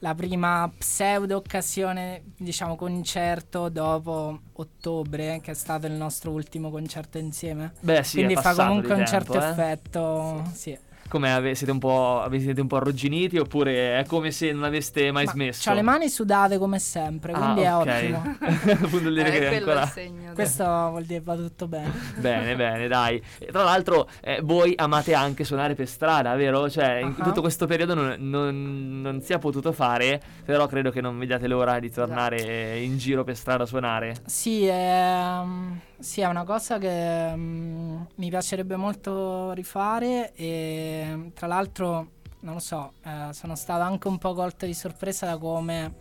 la 0.00 0.14
prima 0.14 0.70
pseudo 0.76 1.36
occasione, 1.36 2.22
diciamo, 2.36 2.76
concerto 2.76 3.68
dopo 3.68 4.40
ottobre, 4.52 5.40
che 5.42 5.52
è 5.52 5.54
stato 5.54 5.86
il 5.86 5.92
nostro 5.92 6.30
ultimo 6.30 6.70
concerto 6.70 7.18
insieme. 7.18 7.72
Beh 7.80 8.02
sì, 8.02 8.16
Quindi 8.16 8.34
è 8.34 8.40
fa 8.40 8.54
comunque 8.54 8.94
di 8.94 9.00
un 9.00 9.06
tempo, 9.06 9.32
certo 9.32 9.40
eh. 9.40 9.50
effetto. 9.50 10.44
Sì. 10.52 10.78
Come 11.08 11.32
ave- 11.32 11.54
siete 11.54 11.70
un 11.72 11.78
po', 11.78 12.26
siete 12.38 12.60
un 12.60 12.66
po' 12.66 12.76
arrugginiti 12.76 13.38
oppure 13.38 13.98
è 14.00 14.04
come 14.06 14.30
se 14.32 14.52
non 14.52 14.64
aveste 14.64 15.10
mai 15.12 15.24
Ma 15.24 15.30
smesso? 15.30 15.62
C'ha 15.68 15.74
le 15.74 15.82
mani 15.82 16.08
sudate 16.08 16.58
come 16.58 16.78
sempre, 16.78 17.32
quindi 17.32 17.64
ah, 17.64 17.70
è 17.70 17.74
ok. 17.76 17.86
ottimo. 17.86 18.88
Vuol 18.88 19.14
dire 19.14 19.28
Eh, 19.28 19.38
che 19.38 19.48
è 19.50 19.56
ancora... 19.56 19.82
il 19.82 19.88
segno. 19.88 20.32
Questo 20.34 20.64
vuol 20.64 21.04
dire 21.04 21.20
va 21.20 21.34
tutto 21.36 21.66
bene. 21.68 21.92
Bene, 22.18 22.56
bene, 22.56 22.88
dai. 22.88 23.22
E 23.38 23.46
tra 23.46 23.62
l'altro, 23.62 24.08
eh, 24.20 24.40
voi 24.42 24.74
amate 24.76 25.14
anche 25.14 25.44
suonare 25.44 25.74
per 25.74 25.86
strada, 25.88 26.34
vero? 26.34 26.68
Cioè, 26.68 26.96
in 27.02 27.14
Ah. 27.18 27.22
tutto 27.24 27.40
questo 27.40 27.66
periodo 27.66 27.94
non, 27.94 28.16
non- 28.18 29.00
non 29.00 29.20
si 29.22 29.32
è 29.32 29.38
potuto 29.38 29.72
fare, 29.72 30.20
però 30.44 30.66
credo 30.66 30.90
che 30.90 31.00
non 31.00 31.18
vediate 31.18 31.46
l'ora 31.46 31.78
di 31.78 31.90
tornare 31.90 32.78
in 32.80 32.98
giro 32.98 33.22
per 33.24 33.36
strada 33.36 33.62
a 33.62 33.66
suonare. 33.66 34.16
Sì, 34.26 34.66
ehm, 34.66 35.80
sì, 35.98 36.20
è 36.20 36.26
una 36.26 36.44
cosa 36.44 36.78
che 36.78 37.34
mm, 37.34 38.00
mi 38.16 38.28
piacerebbe 38.28 38.76
molto 38.76 39.52
rifare 39.52 40.32
e 40.34 41.30
tra 41.34 41.46
l'altro, 41.46 42.10
non 42.40 42.54
lo 42.54 42.60
so, 42.60 42.92
eh, 43.04 43.32
sono 43.32 43.54
stato 43.54 43.82
anche 43.82 44.08
un 44.08 44.18
po' 44.18 44.34
colto 44.34 44.66
di 44.66 44.74
sorpresa 44.74 45.26
da 45.26 45.38
come 45.38 45.94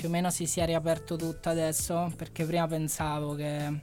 più 0.00 0.08
o 0.08 0.10
meno 0.10 0.30
si 0.30 0.46
sia 0.46 0.64
riaperto 0.64 1.16
tutto 1.16 1.50
adesso, 1.50 2.10
perché 2.16 2.46
prima 2.46 2.66
pensavo 2.66 3.34
che, 3.34 3.80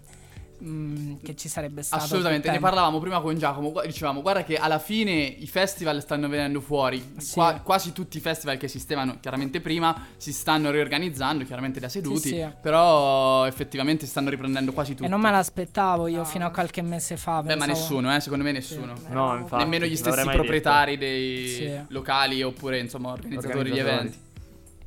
mm, 0.64 1.16
che 1.24 1.36
ci 1.36 1.48
sarebbe 1.50 1.82
stato... 1.84 2.04
Assolutamente, 2.04 2.50
ne 2.50 2.60
parlavamo 2.60 3.00
prima 3.00 3.20
con 3.22 3.38
Giacomo, 3.38 3.74
dicevamo 3.86 4.22
guarda 4.22 4.44
che 4.44 4.58
alla 4.58 4.80
fine 4.80 5.12
i 5.12 5.48
festival 5.48 6.02
stanno 6.02 6.28
venendo 6.28 6.62
fuori, 6.62 7.14
Sì. 7.18 7.34
Qua- 7.34 7.60
quasi 7.64 7.94
tutti 7.94 8.18
i 8.18 8.20
festival 8.20 8.58
che 8.58 8.66
esistevano 8.66 9.18
chiaramente 9.20 9.62
prima 9.62 10.08
si 10.18 10.34
stanno 10.34 10.72
riorganizzando, 10.72 11.44
chiaramente 11.44 11.80
da 11.80 11.90
seduti, 11.90 12.30
sì. 12.30 12.48
però 12.62 13.46
effettivamente 13.46 14.06
stanno 14.06 14.30
riprendendo 14.30 14.74
quasi 14.74 14.92
tutti. 14.92 15.06
E 15.06 15.08
non 15.08 15.22
me 15.22 15.32
l'aspettavo 15.32 16.08
io 16.08 16.24
fino 16.26 16.46
a 16.46 16.52
qualche 16.52 16.82
mese 16.82 17.18
fa. 17.18 17.42
Beh, 17.42 17.56
ma 17.56 17.66
nessuno, 17.66 18.14
eh, 18.16 18.20
secondo 18.20 18.44
me 18.44 18.52
nessuno. 18.52 18.94
No, 19.10 19.38
infatti. 19.38 19.64
Nemmeno 19.64 19.86
gli 19.86 19.96
stessi 19.96 20.28
proprietari 20.28 20.98
dei 20.98 21.48
Sì. 21.48 21.82
locali 21.90 22.42
oppure 22.44 22.80
insomma 22.80 23.12
organizzatori, 23.12 23.72
di 23.72 23.80
eventi. 23.80 24.18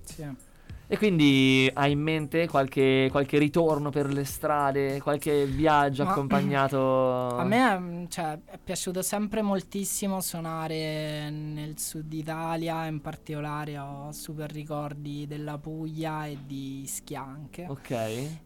Sì. 0.05 0.49
E 0.93 0.99
quindi 0.99 1.71
hai 1.75 1.93
in 1.93 2.01
mente 2.01 2.49
qualche, 2.49 3.07
qualche 3.13 3.39
ritorno 3.39 3.91
per 3.91 4.13
le 4.13 4.25
strade, 4.25 5.01
qualche 5.01 5.47
viaggio 5.47 6.03
Ma- 6.03 6.11
accompagnato? 6.11 7.29
A 7.39 7.45
me 7.45 7.79
mm, 7.79 8.05
cioè, 8.09 8.37
è 8.45 8.59
piaciuto 8.59 9.01
sempre 9.01 9.41
moltissimo 9.41 10.21
suonare 10.21 11.31
nel 11.31 11.79
sud 11.79 12.13
Italia, 12.13 12.87
in 12.87 13.01
particolare 13.01 13.79
ho 13.79 14.11
super 14.11 14.51
ricordi 14.51 15.29
della 15.29 15.59
Puglia 15.59 16.27
e 16.27 16.39
di 16.45 16.81
Ischia 16.81 17.23
anche. 17.23 17.67
Ok. 17.69 17.91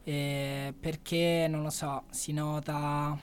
Eh, 0.05 0.75
perché 0.79 1.47
non 1.49 1.63
lo 1.63 1.71
so, 1.71 2.03
si 2.11 2.35
nota 2.35 3.19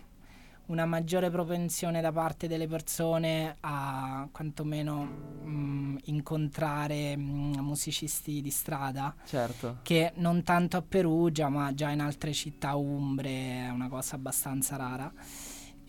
una 0.71 0.85
maggiore 0.85 1.29
propensione 1.29 1.99
da 1.99 2.13
parte 2.13 2.47
delle 2.47 2.65
persone 2.65 3.57
a 3.59 4.27
quantomeno 4.31 5.05
mm, 5.45 5.97
incontrare 6.05 7.17
mm, 7.17 7.55
musicisti 7.55 8.41
di 8.41 8.49
strada 8.49 9.13
Certo. 9.25 9.79
che 9.81 10.13
non 10.15 10.43
tanto 10.43 10.77
a 10.77 10.81
Perugia 10.81 11.49
ma 11.49 11.73
già 11.73 11.89
in 11.89 11.99
altre 11.99 12.31
città 12.31 12.75
umbre 12.75 13.65
è 13.65 13.69
una 13.69 13.89
cosa 13.89 14.15
abbastanza 14.15 14.77
rara. 14.77 15.11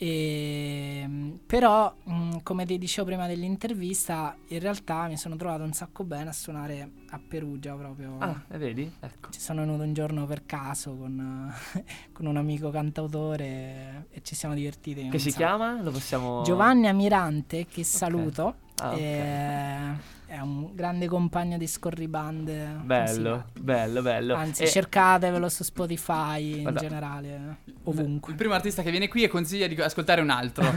E, 0.03 1.39
però, 1.47 1.95
mh, 2.03 2.39
come 2.43 2.67
ti 2.67 2.77
dicevo 2.77 3.07
prima 3.07 3.29
dell'intervista, 3.29 4.37
in 4.49 4.59
realtà 4.59 5.07
mi 5.07 5.17
sono 5.17 5.37
trovato 5.37 5.63
un 5.63 5.73
sacco 5.73 6.03
bene 6.03 6.31
a 6.31 6.33
suonare 6.33 6.91
a 7.11 7.21
Perugia 7.25 7.77
proprio. 7.77 8.17
Ah, 8.19 8.43
e 8.51 8.59
vedi? 8.59 8.93
Ecco. 8.99 9.31
Ci 9.31 9.39
sono 9.39 9.61
venuto 9.61 9.85
un 9.85 9.93
giorno 9.93 10.27
per 10.27 10.45
caso 10.45 10.97
con, 10.97 11.55
con 12.13 12.27
un 12.27 12.37
amico 12.37 12.71
cantautore 12.71 14.09
e 14.11 14.23
ci 14.23 14.35
siamo 14.35 14.57
divertiti. 14.57 15.09
Che 15.09 15.19
si 15.21 15.31
sacco. 15.31 15.45
chiama? 15.45 15.81
Lo 15.81 15.93
possiamo... 15.93 16.43
Giovanni 16.43 16.89
Amirante, 16.89 17.67
che 17.69 17.85
saluto. 17.85 18.57
Ah, 18.79 18.91
ok. 18.95 18.99
e- 18.99 20.21
È 20.33 20.39
un 20.41 20.75
grande 20.75 21.09
compagno 21.09 21.59
di 21.59 21.67
scorribande. 21.67 22.79
Bello, 22.85 23.45
bello, 23.61 24.01
bello. 24.01 24.35
Anzi, 24.35 24.63
E- 24.63 24.67
cercatevelo 24.67 25.47
su 25.51 25.63
Spotify 25.63 26.55
in 26.55 26.63
Guarda. 26.63 26.81
generale, 26.81 27.57
ovunque. 27.85 28.31
Il 28.33 28.39
primo 28.39 28.55
artista 28.55 28.81
che 28.81 28.91
viene 28.91 29.09
qui 29.09 29.25
e 29.25 29.29
consiglia 29.29 29.67
di 29.67 29.79
ascoltare 29.79 30.23
un 30.23 30.31
altro. 30.31 30.65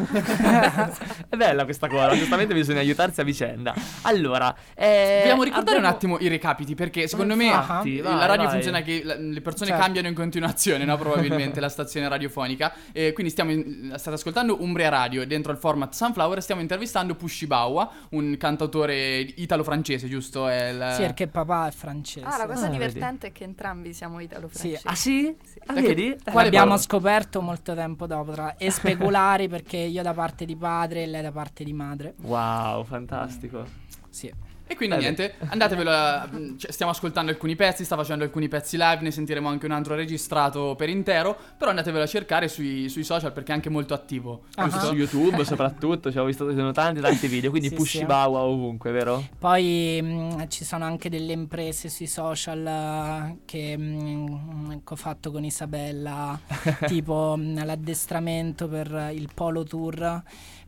È 1.29 1.37
bella 1.37 1.63
questa 1.63 1.87
cosa, 1.87 2.13
giustamente 2.17 2.53
bisogna 2.53 2.79
aiutarsi 2.81 3.21
a 3.21 3.23
vicenda. 3.23 3.73
Allora, 4.01 4.53
eh, 4.73 5.19
Vogliamo 5.21 5.43
ricordare 5.43 5.77
abbiamo- 5.77 5.87
un 5.87 5.93
attimo 5.93 6.19
i 6.19 6.27
recapiti 6.27 6.75
perché 6.75 7.07
secondo 7.07 7.37
me 7.37 7.45
Infatti, 7.45 7.97
eh, 7.99 8.01
vai, 8.01 8.13
la 8.17 8.25
radio 8.25 8.43
vai. 8.47 8.53
funziona 8.55 8.81
che 8.81 9.03
le 9.05 9.39
persone 9.39 9.69
Certo. 9.69 9.81
cambiano 9.83 10.09
in 10.09 10.15
continuazione, 10.15 10.83
no? 10.83 10.97
Probabilmente 10.99 11.61
la 11.61 11.69
stazione 11.69 12.09
radiofonica. 12.09 12.73
E 12.91 13.13
quindi 13.13 13.31
stiamo 13.31 13.51
in- 13.51 13.93
state 13.95 14.17
ascoltando 14.17 14.61
Umbria 14.61 14.89
Radio 14.89 15.25
dentro 15.25 15.53
al 15.53 15.57
format 15.57 15.93
Sunflower 15.93 16.41
stiamo 16.41 16.59
intervistando 16.59 17.15
Pushibawa, 17.15 17.89
un 18.09 18.35
cantautore 18.37 19.25
italo-francese, 19.45 20.07
giusto? 20.07 20.47
È 20.47 20.69
il- 20.69 20.91
Sì, 20.95 21.01
perché 21.01 21.27
papà 21.27 21.67
è 21.67 21.71
francese. 21.71 22.25
Ah, 22.25 22.37
la 22.37 22.45
cosa 22.45 22.65
Ah, 22.67 22.69
divertente 22.69 23.27
è 23.27 23.31
che 23.31 23.43
entrambi 23.43 23.93
siamo 23.93 24.19
italo-francesi. 24.19 24.85
Ah 24.87 24.95
sì? 24.95 25.35
Ah, 25.67 25.73
Ecco, 25.77 25.87
vedi? 25.87 26.17
quale 26.23 26.43
L'abbiamo 26.43 26.65
parola? 26.65 26.77
scoperto 26.77 27.41
molto 27.41 27.73
tempo 27.73 28.05
dopo. 28.07 28.31
Tra... 28.33 28.55
E 28.57 28.69
speculari 28.71 29.47
perché 29.49 29.77
io 29.77 30.03
da 30.03 30.13
parte 30.13 30.45
di 30.45 30.55
padre 30.55 31.03
e 31.03 31.05
lei 31.07 31.21
da 31.21 31.31
parte 31.31 31.63
di 31.63 31.73
madre. 31.73 32.13
Wow, 32.21 32.83
fantastico. 32.83 33.65
Sì. 34.09 34.31
E 34.67 34.75
quindi 34.75 34.95
Eh 34.95 34.97
beh. 34.97 35.03
niente, 35.03 35.35
andatevelo 35.47 35.89
a- 35.91 36.27
mm, 36.33 36.57
cioè, 36.57 36.71
stiamo 36.71 36.91
ascoltando 36.91 37.29
alcuni 37.31 37.55
pezzi, 37.55 37.85
sta 37.85 37.95
facendo 37.95 38.23
alcuni 38.23 38.47
pezzi 38.47 38.77
live, 38.77 38.99
ne 39.01 39.11
sentiremo 39.11 39.47
anche 39.47 39.65
un 39.67 39.71
altro 39.73 39.93
registrato 39.95 40.73
per 40.75 40.89
intero, 40.89 41.37
però 41.57 41.69
andatevelo 41.69 42.03
a 42.03 42.07
cercare 42.07 42.47
sui, 42.47 42.89
sui 42.89 43.03
social 43.03 43.31
perché 43.31 43.51
è 43.51 43.55
anche 43.55 43.69
molto 43.69 43.93
attivo, 43.93 44.45
Ah. 44.55 44.63
giusto? 44.67 44.87
Su 44.87 44.93
YouTube 44.95 45.45
soprattutto, 45.45 46.11
ci 46.11 46.17
ho 46.17 46.25
visto 46.25 46.49
ci 46.49 46.55
sono 46.55 46.71
tanti 46.71 46.99
tanti 46.99 47.27
video, 47.27 47.49
quindi 47.51 47.69
Sì, 47.69 47.75
Pushibawa 47.75 48.39
ovunque, 48.41 48.91
vero? 48.91 49.23
Poi 49.37 50.01
mh, 50.01 50.47
ci 50.47 50.63
sono 50.65 50.83
anche 50.85 51.09
delle 51.09 51.33
imprese 51.33 51.87
sui 51.89 52.07
social 52.07 52.65
eh, 52.65 53.37
che 53.45 53.77
mh, 53.77 54.81
che 54.83 54.93
ho 54.93 54.95
fatto 54.95 55.31
con 55.31 55.43
Isabella, 55.43 56.39
tipo 56.87 57.35
mh, 57.37 57.63
l'addestramento 57.65 58.67
per 58.67 59.11
il 59.13 59.29
Polo 59.33 59.63
Tour. 59.63 60.23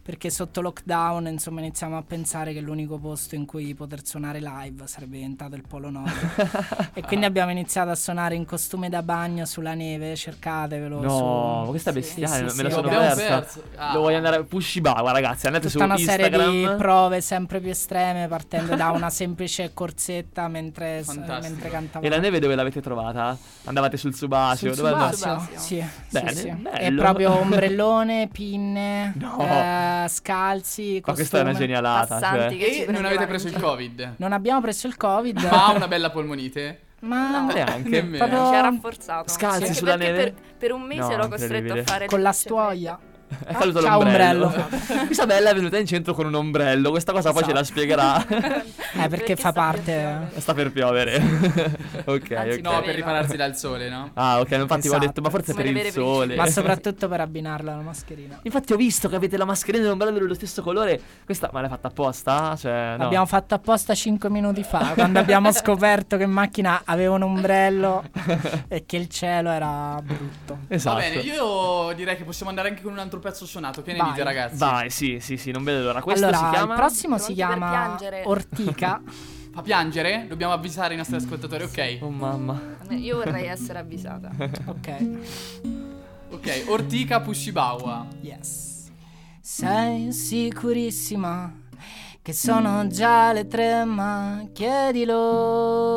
Perché 0.08 0.30
sotto 0.30 0.62
lockdown 0.62 1.28
insomma 1.28 1.60
iniziamo 1.60 1.98
a 1.98 2.02
pensare 2.02 2.54
che 2.54 2.62
l'unico 2.62 2.98
posto 2.98 3.36
in 3.36 3.46
cui 3.46 3.74
poter 3.76 4.06
suonare 4.06 4.40
live 4.40 4.88
sarebbe 4.88 5.18
diventato 5.18 5.56
il 5.56 5.64
Polo 5.68 5.90
Nord 5.90 6.12
e 6.94 7.02
quindi 7.02 7.26
abbiamo 7.26 7.52
iniziato 7.52 7.90
a 7.90 7.96
suonare 7.96 8.34
in 8.36 8.46
costume 8.46 8.88
da 8.88 9.04
bagno 9.04 9.44
sulla 9.46 9.74
neve, 9.74 10.16
cercatevelo 10.16 11.02
No, 11.02 11.64
su... 11.66 11.70
questa 11.72 11.90
è 11.90 11.94
Sì, 11.94 12.00
bestiale, 12.00 12.50
sì, 12.50 12.56
me 12.56 12.64
la 12.64 12.70
sì, 12.70 12.76
sono 12.76 12.88
abbiamo 12.88 13.06
persa. 13.06 13.40
perso. 13.40 13.64
Ah. 13.76 13.94
Lo 13.94 14.00
voglio 14.00 14.16
andare 14.16 14.36
a 14.38 14.44
Pushibawa, 14.44 15.12
ragazzi. 15.12 15.46
Andate 15.48 15.68
tutta 15.68 15.80
su 15.80 15.84
una 15.86 15.98
serie 15.98 16.30
di 16.30 16.36
Instagram. 16.38 16.78
prove 16.78 17.20
sempre 17.20 17.60
più 17.60 17.70
estreme 17.70 18.28
partendo 18.30 18.76
da 18.78 18.92
una 18.92 19.10
semplice 19.10 19.72
corsetta 19.74 20.48
mentre, 20.48 21.02
Fantastico. 21.04 21.42
mentre 21.54 21.70
cantavamo. 21.70 22.06
E 22.06 22.10
la 22.16 22.22
neve 22.22 22.40
dove 22.40 22.56
l'avete 22.56 22.80
trovata? 22.82 23.38
Andavate 23.66 23.98
sul 23.98 24.16
Subasio? 24.16 24.74
Sul 24.74 24.84
Dove 24.84 24.94
andate? 24.96 25.16
Subasio, 25.18 25.46
Subasio. 25.60 25.60
sì, 25.60 25.86
Bene, 26.12 26.32
sì, 26.34 26.40
sì. 26.42 26.68
È 26.72 26.94
proprio 26.94 27.38
ombrellone, 27.38 28.30
pinne, 28.32 29.14
No. 29.18 29.40
eh, 29.42 29.97
scalzi, 30.08 31.02
Ma 31.06 31.14
questa 31.14 31.40
è 31.40 31.42
una 31.42 31.54
genialata. 31.54 32.20
Passanti 32.20 32.60
Cioè. 32.60 32.86
E 32.88 32.92
non 32.92 33.06
avete 33.06 33.26
preso 33.26 33.48
il 33.48 33.60
covid? 33.60 34.14
Non 34.18 34.34
abbiamo 34.34 34.62
preso 34.62 34.88
il 34.88 34.98
covid, 34.98 35.42
Ma 35.50 35.72
una 35.72 35.88
bella 35.88 36.10
polmonite? 36.12 36.82
ma 37.00 37.30
No. 37.46 37.54
Neanche. 37.54 38.04
Proprio- 38.04 38.48
Ci 38.50 38.56
ha 38.56 38.62
rafforzato. 38.62 39.30
Scalzi 39.30 39.64
Anche 39.64 39.74
sulla 39.76 39.96
neve? 39.96 40.32
Per, 40.32 40.34
per 40.58 40.72
un 40.72 40.82
mese 40.82 41.16
No, 41.16 41.18
l'ho 41.18 41.28
costretto 41.28 41.74
a 41.74 41.84
fare 41.84 42.06
con 42.08 42.22
la 42.22 42.32
stuoia. 42.32 43.00
È 43.46 43.54
caduto 43.54 43.82
Ciao, 43.82 44.02
l'ombrello. 44.02 44.46
ombrello. 44.46 45.06
Questa 45.06 45.26
bella 45.26 45.50
è 45.50 45.54
venuta 45.54 45.78
in 45.78 45.86
centro 45.86 46.14
con 46.14 46.26
un 46.26 46.34
ombrello. 46.36 46.90
Questa 46.92 47.12
cosa 47.12 47.32
poi 47.34 47.44
ce 47.44 47.54
la 47.54 47.60
Esatto. 47.62 47.80
spiegherà. 47.80 48.26
Eh, 49.00 49.10
perché 49.10 49.36
fa 49.36 49.50
sta 49.50 49.52
per 49.52 49.62
parte... 49.62 50.30
Sta 50.40 50.54
per 50.56 50.72
piovere. 50.72 51.18
ok, 52.06 52.32
Anzi, 52.32 52.58
ok. 52.58 52.60
No, 52.62 52.82
per 52.82 52.96
ripararsi 52.96 53.36
dal 53.36 53.56
sole, 53.56 53.90
no? 53.90 54.10
Ah, 54.14 54.40
ok. 54.40 54.52
Infatti, 54.52 54.88
ho 54.88 54.92
Esatto. 54.92 55.06
detto, 55.06 55.22
ma 55.22 55.30
forse 55.30 55.52
Come 55.52 55.64
per 55.66 55.74
le 55.74 55.82
il 55.82 55.92
sole. 55.92 56.36
Ma 56.36 56.48
soprattutto 56.48 57.08
per 57.08 57.22
abbinarla 57.22 57.74
alla 57.74 57.82
mascherina. 57.82 58.40
Infatti, 58.42 58.74
ho 58.74 58.76
visto 58.76 59.08
che 59.10 59.16
avete 59.16 59.38
la 59.38 59.46
mascherina 59.46 59.84
e 59.84 59.88
l'ombrello 59.90 60.18
dello 60.18 60.34
stesso 60.34 60.64
colore. 60.64 61.00
Questa, 61.26 61.50
ma 61.54 61.60
l'hai 61.60 61.70
fatta 61.70 61.90
apposta? 61.90 62.56
Cioè, 62.58 62.96
no. 62.98 63.04
L'abbiamo 63.04 63.26
fatto 63.28 63.54
apposta 63.54 63.94
5 63.94 64.30
minuti 64.32 64.64
fa, 64.64 64.94
quando 64.96 65.20
abbiamo 65.20 65.52
scoperto 65.52 66.18
che 66.18 66.24
in 66.24 66.32
macchina 66.32 66.82
aveva 66.86 67.14
un 67.14 67.22
ombrello 67.24 68.04
e 68.68 68.86
che 68.86 68.98
il 68.98 69.10
cielo 69.10 69.52
era 69.52 70.00
brutto. 70.02 70.60
Esatto. 70.70 70.96
Va 70.96 71.02
bene, 71.02 71.22
io 71.22 71.92
direi 71.94 72.16
che 72.16 72.24
possiamo 72.24 72.50
andare 72.50 72.70
anche 72.70 72.82
con 72.82 72.94
un 72.94 73.00
altro 73.00 73.17
pezzo 73.20 73.46
suonato. 73.46 73.82
Che 73.82 73.92
ne 73.92 73.98
Vai. 74.00 74.10
dite, 74.12 74.24
ragazzi? 74.24 74.58
Vai, 74.58 74.90
sì, 74.90 75.20
sì, 75.20 75.38
sì, 75.38 75.52
non 75.52 75.64
vedo 75.64 75.84
l'ora. 75.84 76.02
Questo 76.02 76.26
allora, 76.26 76.44
si 76.44 76.50
chiama. 76.52 76.74
il 76.74 76.80
prossimo 76.80 77.18
si 77.18 77.34
chiama? 77.34 77.98
Ortica. 78.24 79.02
Fa 79.58 79.62
piangere? 79.64 80.26
Dobbiamo 80.28 80.54
avvisare 80.54 80.94
i 80.94 80.98
nostri 80.98 81.16
ascoltatori, 81.16 81.64
ok? 81.64 81.98
Oh 82.02 82.12
mamma. 82.12 82.62
Io 82.90 83.18
vorrei 83.18 83.48
essere 83.48 83.80
avvisata. 83.80 84.30
ok. 84.68 85.08
Ok, 86.30 86.66
Ortica 86.68 87.22
Pushibawa. 87.22 88.06
Yes. 88.22 88.92
Sei 89.42 90.12
sicurissima 90.12 91.52
che 92.22 92.34
sono 92.34 92.86
già 92.88 93.32
le 93.32 93.48
tre, 93.48 93.86
ma 93.86 94.46
chiedi 94.52 95.06
l'ora. 95.06 95.88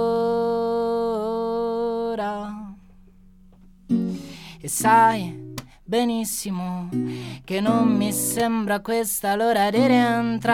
E 4.60 4.68
sai 4.68 5.39
benissimo 5.90 6.88
che 7.44 7.60
non 7.60 7.88
mi 7.88 8.12
sembra 8.12 8.78
questa 8.78 9.34
l'ora 9.34 9.70
di 9.70 9.84
rientrare. 9.88 10.48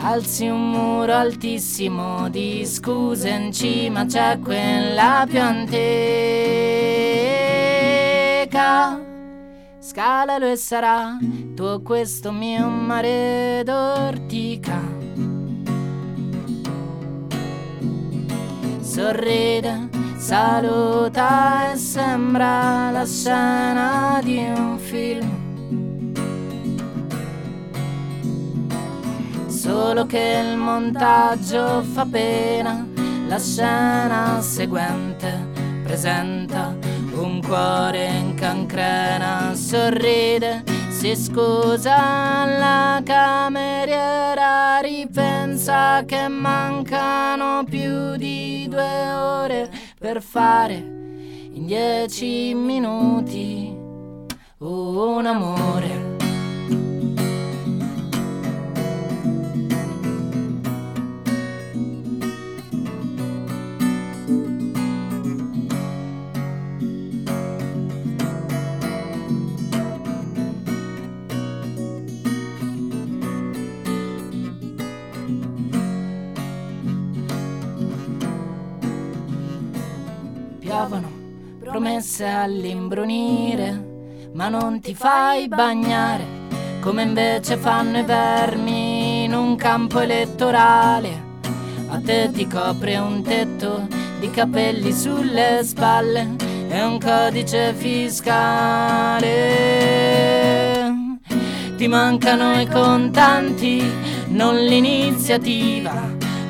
Alzi 0.00 0.46
un 0.46 0.70
muro 0.70 1.12
altissimo 1.12 2.30
di 2.30 2.64
scuse 2.64 3.28
in 3.28 3.52
cima, 3.52 4.06
c'è 4.06 4.38
quella 4.38 5.26
più 5.28 5.38
antica. 5.38 5.68
Scalalo 9.80 10.50
e 10.50 10.56
sarà 10.56 11.18
tuo 11.54 11.82
questo 11.82 12.32
mio 12.32 12.68
mare 12.68 13.60
d'ortica. 13.66 14.97
Sorride, 18.98 19.88
saluta 20.16 21.70
e 21.70 21.76
sembra 21.76 22.90
la 22.90 23.06
scena 23.06 24.20
di 24.24 24.38
un 24.38 24.76
film. 24.76 25.36
Solo 29.46 30.04
che 30.04 30.42
il 30.44 30.56
montaggio 30.56 31.84
fa 31.92 32.06
pena, 32.10 32.84
la 33.28 33.38
scena 33.38 34.40
seguente 34.40 35.46
presenta 35.84 36.76
un 37.12 37.40
cuore 37.40 38.04
in 38.04 38.34
cancrena, 38.34 39.54
sorride, 39.54 40.64
si 40.98 41.14
scusa 41.14 42.42
alla 42.42 43.00
cameriera, 43.04 44.80
ripensa 44.80 46.02
che 46.04 46.26
mancano 46.26 47.62
più 47.62 48.16
di 48.16 48.66
due 48.68 49.12
ore 49.12 49.70
per 49.96 50.20
fare 50.20 50.74
in 50.74 51.66
dieci 51.66 52.52
minuti 52.52 53.72
un 54.58 55.24
amore. 55.24 56.17
Promesse 81.78 82.26
all'imbrunire, 82.26 84.30
ma 84.32 84.48
non 84.48 84.80
ti 84.80 84.96
fai 84.96 85.46
bagnare, 85.46 86.24
come 86.80 87.02
invece 87.02 87.56
fanno 87.56 88.00
i 88.00 88.02
vermi 88.02 89.22
in 89.22 89.32
un 89.32 89.54
campo 89.54 90.00
elettorale. 90.00 91.22
A 91.86 92.00
te 92.00 92.30
ti 92.32 92.48
copre 92.48 92.96
un 92.96 93.22
tetto 93.22 93.86
di 94.18 94.28
capelli 94.28 94.92
sulle 94.92 95.60
spalle 95.62 96.34
e 96.68 96.82
un 96.82 96.98
codice 96.98 97.72
fiscale. 97.74 99.26
Ti 101.76 101.86
mancano 101.86 102.60
i 102.60 102.66
contanti, 102.66 103.88
non 104.30 104.56
l'iniziativa. 104.56 105.92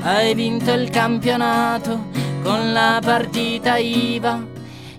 Hai 0.05 0.35
vinto 0.35 0.73
il 0.73 0.89
campionato 0.89 2.07
con 2.43 2.73
la 2.73 2.99
partita 3.05 3.77
IVA. 3.77 4.57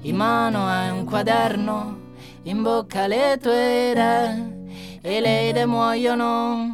In 0.10 0.16
mano 0.16 0.66
hai 0.66 0.89
un 0.89 1.05
quaderno, 1.05 1.97
in 2.45 2.64
bocca 2.64 3.05
le 3.05 3.38
tue 3.39 3.91
idee 3.91 4.99
e 5.01 5.20
le 5.20 5.49
idee 5.49 5.68
muoiono 5.68 6.72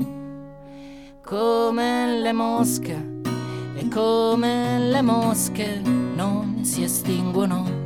come 1.22 2.18
le 2.22 2.32
mosche 2.32 3.20
e 3.76 3.90
come 3.90 4.80
le 4.80 5.02
mosche 5.02 5.82
non 5.84 6.62
si 6.64 6.84
estinguono. 6.84 7.85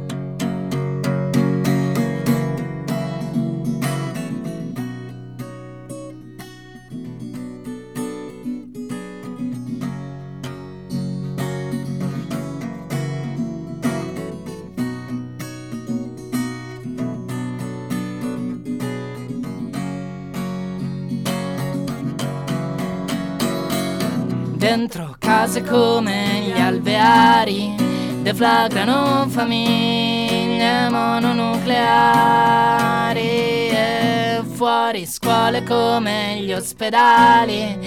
Dentro 24.80 25.17
case 25.19 25.61
come 25.61 26.39
gli 26.39 26.57
alveari 26.57 27.75
deflagrano 28.21 29.27
famiglie 29.27 30.88
mononucleari 30.88 33.19
e 33.19 34.41
fuori 34.53 35.05
scuole 35.05 35.63
come 35.63 36.38
gli 36.39 36.53
ospedali 36.53 37.77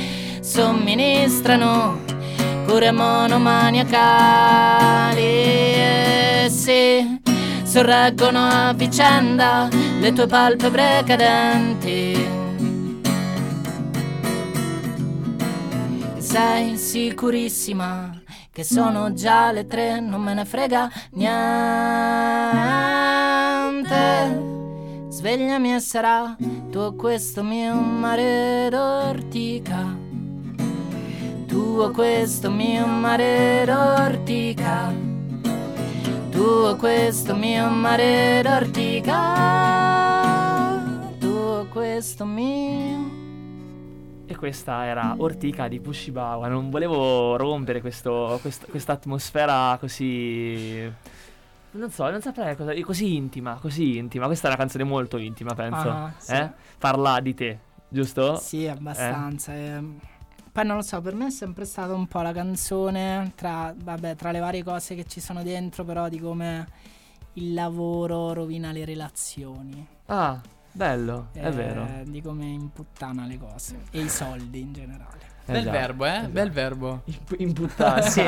somministrano 0.42 1.98
cure 2.66 2.90
monomaniacali 2.90 5.22
e 5.22 6.46
si 6.50 7.20
sorreggono 7.62 8.38
a 8.38 8.74
vicenda 8.74 9.66
le 9.98 10.12
tue 10.12 10.26
palpebre 10.26 11.02
cadenti. 11.06 12.41
Sei 16.32 16.78
sicurissima 16.78 18.18
che 18.50 18.64
sono 18.64 19.12
già 19.12 19.52
le 19.52 19.66
tre, 19.66 20.00
non 20.00 20.22
me 20.22 20.32
ne 20.32 20.46
frega 20.46 20.90
niente. 21.10 21.30
svegliami 25.10 25.74
e 25.74 25.80
sarà 25.80 26.34
tuo 26.70 26.94
questo 26.94 27.42
mio 27.42 27.74
mare 27.74 28.68
d'ortica. 28.70 29.94
Tuo 31.46 31.90
questo 31.90 32.50
mio 32.50 32.86
mare 32.86 33.64
d'ortica. 33.66 34.90
Tuo 36.30 36.76
questo 36.76 37.36
mio 37.36 37.68
mare 37.68 38.40
d'ortica. 38.42 39.18
Tuo 41.18 41.66
questo 41.70 42.24
mio. 42.24 43.11
Questa 44.42 44.86
era 44.86 45.14
Ortica 45.18 45.68
di 45.68 45.78
Pushibawa. 45.78 46.48
Non 46.48 46.68
volevo 46.68 47.36
rompere 47.36 47.80
questo, 47.80 48.40
questa 48.42 48.90
atmosfera 48.90 49.76
così. 49.78 50.92
Non 51.70 51.88
so, 51.92 52.10
non 52.10 52.20
saprei 52.20 52.56
cosa. 52.56 52.74
Così 52.80 53.14
intima, 53.14 53.54
così 53.60 53.98
intima. 53.98 54.26
Questa 54.26 54.46
è 54.46 54.50
una 54.50 54.58
canzone 54.58 54.82
molto 54.82 55.16
intima, 55.16 55.54
penso. 55.54 55.88
Ah, 55.88 56.12
sì. 56.16 56.32
eh? 56.32 56.50
Parla 56.76 57.20
di 57.20 57.34
te, 57.34 57.58
giusto? 57.88 58.34
Sì, 58.34 58.66
abbastanza. 58.66 59.54
ehm. 59.54 60.00
Poi 60.50 60.66
non 60.66 60.74
lo 60.74 60.82
so, 60.82 61.00
per 61.00 61.14
me 61.14 61.26
è 61.26 61.30
sempre 61.30 61.64
stata 61.64 61.94
un 61.94 62.08
po' 62.08 62.20
la 62.22 62.32
canzone 62.32 63.34
tra, 63.36 63.72
vabbè, 63.76 64.16
tra 64.16 64.32
le 64.32 64.40
varie 64.40 64.64
cose 64.64 64.96
che 64.96 65.04
ci 65.04 65.20
sono 65.20 65.44
dentro, 65.44 65.84
però 65.84 66.08
di 66.08 66.18
come 66.18 66.66
il 67.34 67.54
lavoro 67.54 68.32
rovina 68.32 68.72
le 68.72 68.84
relazioni. 68.84 69.86
Ah, 70.06 70.40
bello, 70.72 71.28
è 71.32 71.46
eh, 71.46 71.50
vero. 71.50 71.88
Di 72.04 72.20
come 72.20 72.46
imputtana 72.46 73.26
le 73.26 73.38
cose 73.38 73.80
e 73.90 74.00
i 74.00 74.08
soldi 74.08 74.60
in 74.60 74.72
generale. 74.72 75.30
Bel 75.44 75.64
già. 75.64 75.70
verbo, 75.70 76.06
eh? 76.06 76.28
Bel 76.30 76.50
verbo. 76.50 77.02
Imp- 77.04 77.34
imputtare. 77.40 78.02
Sì, 78.10 78.20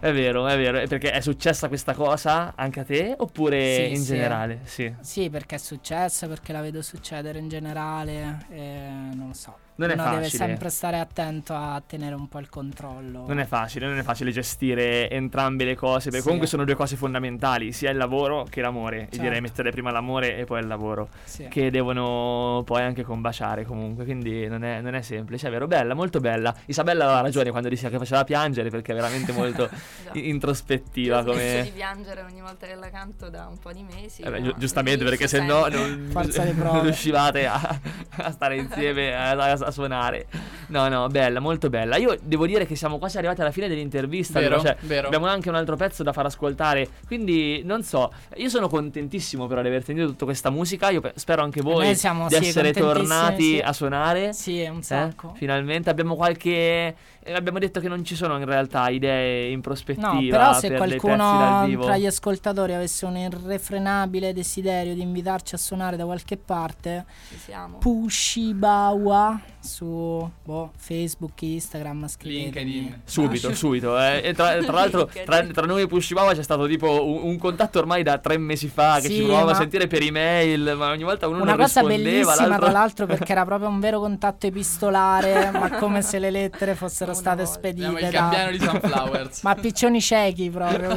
È 0.00 0.12
vero, 0.14 0.46
è 0.48 0.56
vero. 0.56 0.86
Perché 0.88 1.10
è 1.10 1.20
successa 1.20 1.68
questa 1.68 1.92
cosa 1.92 2.54
anche 2.56 2.80
a 2.80 2.84
te 2.84 3.14
oppure 3.18 3.74
Sì, 3.74 3.90
in 3.90 3.98
sì. 3.98 4.04
generale? 4.06 4.60
Sì. 4.64 4.94
Sì, 5.00 5.28
perché 5.28 5.56
è 5.56 5.58
successo, 5.58 6.26
perché 6.26 6.52
la 6.52 6.62
vedo 6.62 6.80
succedere 6.80 7.38
in 7.38 7.48
generale, 7.50 8.46
e 8.48 8.88
non 9.12 9.26
lo 9.28 9.34
so. 9.34 9.54
Non 9.80 9.90
è 9.90 9.94
Uno 9.94 10.02
deve 10.10 10.22
facile. 10.24 10.44
sempre 10.44 10.68
stare 10.68 10.98
attento 10.98 11.54
a 11.54 11.82
tenere 11.86 12.14
un 12.14 12.28
po' 12.28 12.38
il 12.38 12.50
controllo. 12.50 13.24
Non 13.26 13.38
è 13.40 13.46
facile, 13.46 13.86
non 13.86 13.96
è 13.98 14.02
facile 14.02 14.30
gestire 14.30 15.08
entrambe 15.08 15.64
le 15.64 15.74
cose, 15.74 16.04
perché 16.04 16.18
Sì. 16.18 16.22
comunque 16.24 16.46
sono 16.46 16.64
due 16.64 16.74
cose 16.74 16.96
fondamentali, 16.96 17.72
sia 17.72 17.90
il 17.90 17.96
lavoro 17.96 18.44
che 18.48 18.60
l'amore. 18.60 18.96
E 18.96 19.00
Certo. 19.04 19.22
direi 19.22 19.40
mettere 19.40 19.70
prima 19.70 19.90
l'amore 19.90 20.36
e 20.36 20.44
poi 20.44 20.60
il 20.60 20.66
lavoro, 20.66 21.08
Sì. 21.24 21.48
che 21.48 21.70
devono 21.70 22.62
poi 22.66 22.82
anche 22.82 23.02
combaciare 23.04 23.64
comunque, 23.64 24.04
quindi 24.04 24.46
non 24.48 24.64
è, 24.64 24.82
non 24.82 24.94
è 24.94 25.00
semplice, 25.00 25.48
è 25.48 25.50
vero, 25.50 25.66
bella, 25.66 25.94
molto 25.94 26.20
bella. 26.20 26.54
Isabella 26.66 27.04
aveva 27.04 27.20
ragione 27.22 27.50
quando 27.50 27.68
diceva 27.70 27.88
che 27.88 27.98
faceva 27.98 28.22
piangere 28.24 28.68
perché 28.68 28.92
è 28.92 28.94
veramente 28.94 29.32
molto 29.32 29.68
i- 30.12 30.28
introspettiva 30.28 31.20
Io 31.20 31.24
come... 31.24 31.62
di 31.62 31.70
piangere 31.70 32.20
ogni 32.22 32.42
volta 32.42 32.66
che 32.66 32.74
la 32.74 32.90
canto 32.90 33.30
da 33.30 33.46
un 33.46 33.58
po' 33.58 33.72
di 33.72 33.82
mesi. 33.82 34.20
Eh 34.20 34.30
beh, 34.30 34.54
giustamente 34.58 35.04
perché 35.04 35.26
se 35.26 35.40
no 35.42 35.66
non, 35.68 36.10
non 36.12 36.82
riuscivate 36.82 37.46
a, 37.46 37.80
a 38.16 38.30
stare 38.30 38.56
insieme 38.56 39.14
a, 39.14 39.30
a- 39.30 39.69
a 39.70 39.72
suonare. 39.72 40.26
No, 40.68 40.86
no, 40.88 41.06
bella, 41.08 41.40
molto 41.40 41.68
bella. 41.70 41.96
Io 41.96 42.16
devo 42.22 42.46
dire 42.46 42.66
che 42.66 42.76
siamo 42.76 42.98
quasi 42.98 43.16
arrivati 43.16 43.40
alla 43.40 43.50
fine 43.50 43.66
dell'intervista. 43.66 44.38
Vero, 44.38 44.58
però, 44.60 44.68
cioè, 44.68 44.76
vero. 44.86 45.06
Abbiamo 45.06 45.26
anche 45.26 45.48
un 45.48 45.54
altro 45.56 45.74
pezzo 45.76 46.02
da 46.02 46.12
far 46.12 46.26
ascoltare. 46.26 46.88
Quindi 47.06 47.62
non 47.64 47.82
so, 47.82 48.12
io 48.36 48.48
sono 48.48 48.68
contentissimo 48.68 49.46
però 49.46 49.62
di 49.62 49.68
aver 49.68 49.82
sentito 49.82 50.06
tutta 50.08 50.26
questa 50.26 50.50
musica. 50.50 50.90
Io 50.90 51.00
pe- 51.00 51.12
spero 51.16 51.42
anche 51.42 51.60
voi 51.62 51.84
Noi 51.86 51.96
siamo, 51.96 52.28
di 52.28 52.34
sì, 52.36 52.46
essere 52.48 52.72
tornati 52.72 53.54
sì. 53.56 53.58
a 53.58 53.72
suonare. 53.72 54.32
Sì, 54.32 54.62
un 54.70 54.78
Eh, 54.78 54.82
sacco. 54.82 55.32
finalmente 55.36 55.90
abbiamo 55.90 56.14
qualche. 56.14 56.94
eh, 57.22 57.32
Abbiamo 57.32 57.58
detto 57.58 57.80
che 57.80 57.88
non 57.88 58.04
ci 58.04 58.14
sono 58.16 58.38
in 58.38 58.44
realtà 58.44 58.88
idee 58.88 59.50
in 59.50 59.60
prospettiva. 59.60 60.12
No, 60.12 60.20
però 60.28 60.52
se 60.54 60.68
per 60.68 60.76
qualcuno 60.78 61.68
tra 61.82 61.96
gli 61.96 62.06
ascoltatori 62.06 62.72
avesse 62.74 63.04
un 63.06 63.16
irrefrenabile 63.16 64.32
desiderio 64.32 64.94
di 64.94 65.02
invitarci 65.02 65.54
a 65.54 65.58
suonare 65.58 65.96
da 65.96 66.04
qualche 66.04 66.36
parte, 66.36 67.04
Ci 67.30 67.38
siamo. 67.38 67.78
Pushibawa 67.78 69.40
su 69.60 70.30
boh, 70.44 70.72
Facebook, 70.76 71.40
Instagram, 71.42 72.08
scrivetemi. 72.08 72.70
LinkedIn. 72.72 73.00
Subito, 73.04 73.54
subito. 73.54 73.98
eh. 74.00 74.20
E 74.24 74.32
tra, 74.34 74.56
tra 74.58 74.72
l'altro, 74.72 75.08
tra, 75.24 75.42
tra 75.46 75.66
noi 75.66 75.82
e 75.82 75.86
Pushibawa 75.86 76.32
c'è 76.34 76.42
stato 76.42 76.66
tipo 76.66 77.04
un, 77.06 77.30
un 77.30 77.38
contatto 77.38 77.78
ormai 77.78 78.02
da 78.02 78.18
tre 78.18 78.38
mesi 78.38 78.68
fa 78.68 78.96
che 79.00 79.08
Sì, 79.08 79.14
ci 79.16 79.22
provavamo 79.22 79.48
a 79.50 79.52
ma- 79.52 79.58
sentire 79.58 79.86
per 79.86 80.02
email, 80.02 80.74
ma 80.76 80.90
ogni 80.90 81.02
volta 81.04 81.28
uno 81.28 81.42
Una 81.42 81.52
non 81.54 81.60
cosa 81.64 81.82
bellissima, 81.82 82.34
l'altro... 82.34 82.58
tra 82.58 82.70
l'altro, 82.70 83.06
perché 83.06 83.32
era 83.32 83.44
proprio 83.44 83.68
un 83.68 83.80
vero 83.80 84.00
contatto 84.00 84.46
epistolare, 84.46 85.50
ma 85.50 85.70
come 85.78 86.02
se 86.02 86.18
le 86.18 86.30
lettere 86.30 86.74
fossero 86.74 87.10
Una 87.12 87.20
state 87.20 87.42
volta. 87.44 87.52
spedite. 87.58 87.86
Abbiamo 87.86 88.06
il 88.06 88.12
da- 88.12 88.20
gabbiano 88.20 88.50
di 88.50 88.58
Sunflowers. 88.58 89.42
Ma 89.44 89.54
piccioni 89.54 90.00
ciechi 90.00 90.48
proprio. 90.50 90.96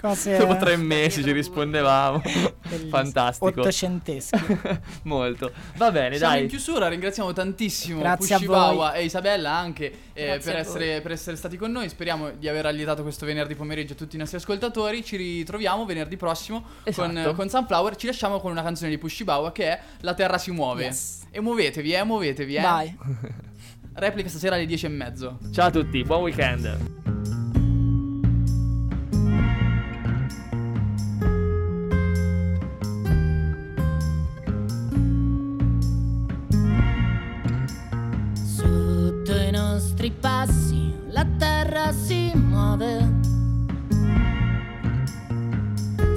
cose 0.00 0.36
Dopo 0.38 0.56
tre 0.56 0.76
mesi 0.76 1.22
ci 1.22 1.32
rispondevamo. 1.32 2.22
bellissime. 2.22 2.88
Fantastico. 2.88 3.60
Ottocenteschi. 3.60 4.58
Molto. 5.02 5.52
Va 5.76 5.90
bene, 5.90 6.16
Siamo 6.16 6.32
dai. 6.34 6.42
in 6.42 6.48
chiusura, 6.48 6.88
ringraziamo 6.88 7.32
tantissimo 7.32 7.48
Grazie 7.98 8.34
a 8.34 8.38
Pushibawa 8.38 8.92
e 8.94 9.04
Isabella 9.04 9.52
anche 9.52 9.92
eh, 10.12 10.24
Grazie 10.24 10.50
per, 10.52 10.60
essere, 10.60 11.00
per 11.00 11.12
essere 11.12 11.36
stati 11.36 11.56
con 11.56 11.70
noi. 11.70 11.88
Speriamo 11.88 12.30
di 12.30 12.48
aver 12.48 12.66
allietato 12.66 13.02
questo 13.02 13.26
venerdì 13.26 13.54
pomeriggio 13.54 13.92
a 13.94 13.96
tutti 13.96 14.16
i 14.16 14.18
nostri 14.18 14.38
ascoltatori. 14.38 15.04
Ci 15.04 15.16
ritroviamo 15.16 15.84
venerdì 15.84 16.16
prossimo 16.16 16.64
con, 16.94 17.16
Esatto. 17.16 17.34
con 17.34 17.48
Sunflower. 17.48 17.96
Ci 17.96 18.06
lasciamo 18.06 18.40
con 18.40 18.50
una 18.50 18.62
canzone 18.62 18.90
di 18.90 18.98
Pushibawa 18.98 19.52
che 19.52 19.64
è 19.64 19.80
La 20.00 20.14
terra 20.14 20.38
si 20.38 20.50
muove. 20.50 20.84
Yes. 20.84 21.22
E 21.30 21.40
muovetevi, 21.40 21.92
eh, 21.92 22.04
muovetevi, 22.04 22.54
eh. 22.56 22.60
Vai. 22.60 22.96
Replica 23.94 24.28
stasera 24.28 24.54
alle 24.54 24.66
10 24.66 24.86
e 24.86 24.88
mezzo. 24.88 25.38
Ciao 25.52 25.66
a 25.66 25.70
tutti, 25.70 26.02
buon 26.02 26.22
weekend. 26.22 27.39
Nostri 40.00 40.12
passi 40.18 40.94
la 41.10 41.26
terra 41.36 41.92
si 41.92 42.32
muove. 42.34 43.18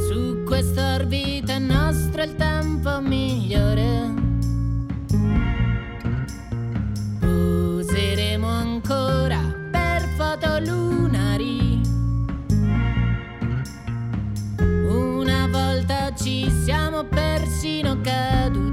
Su 0.08 0.44
questa 0.46 0.96
orbita 0.96 1.56
è 1.56 1.60
nostro 1.60 2.24
il 2.24 2.34
tempo 2.38 3.02
migliore. 3.02 4.14
Useremo 7.24 8.48
ancora 8.48 9.42
per 9.70 10.08
foto 10.16 10.60
lunari. 10.60 11.82
Una 14.88 15.48
volta 15.52 16.14
ci 16.16 16.50
siamo 16.64 17.04
persino 17.04 18.00
caduti. 18.02 18.73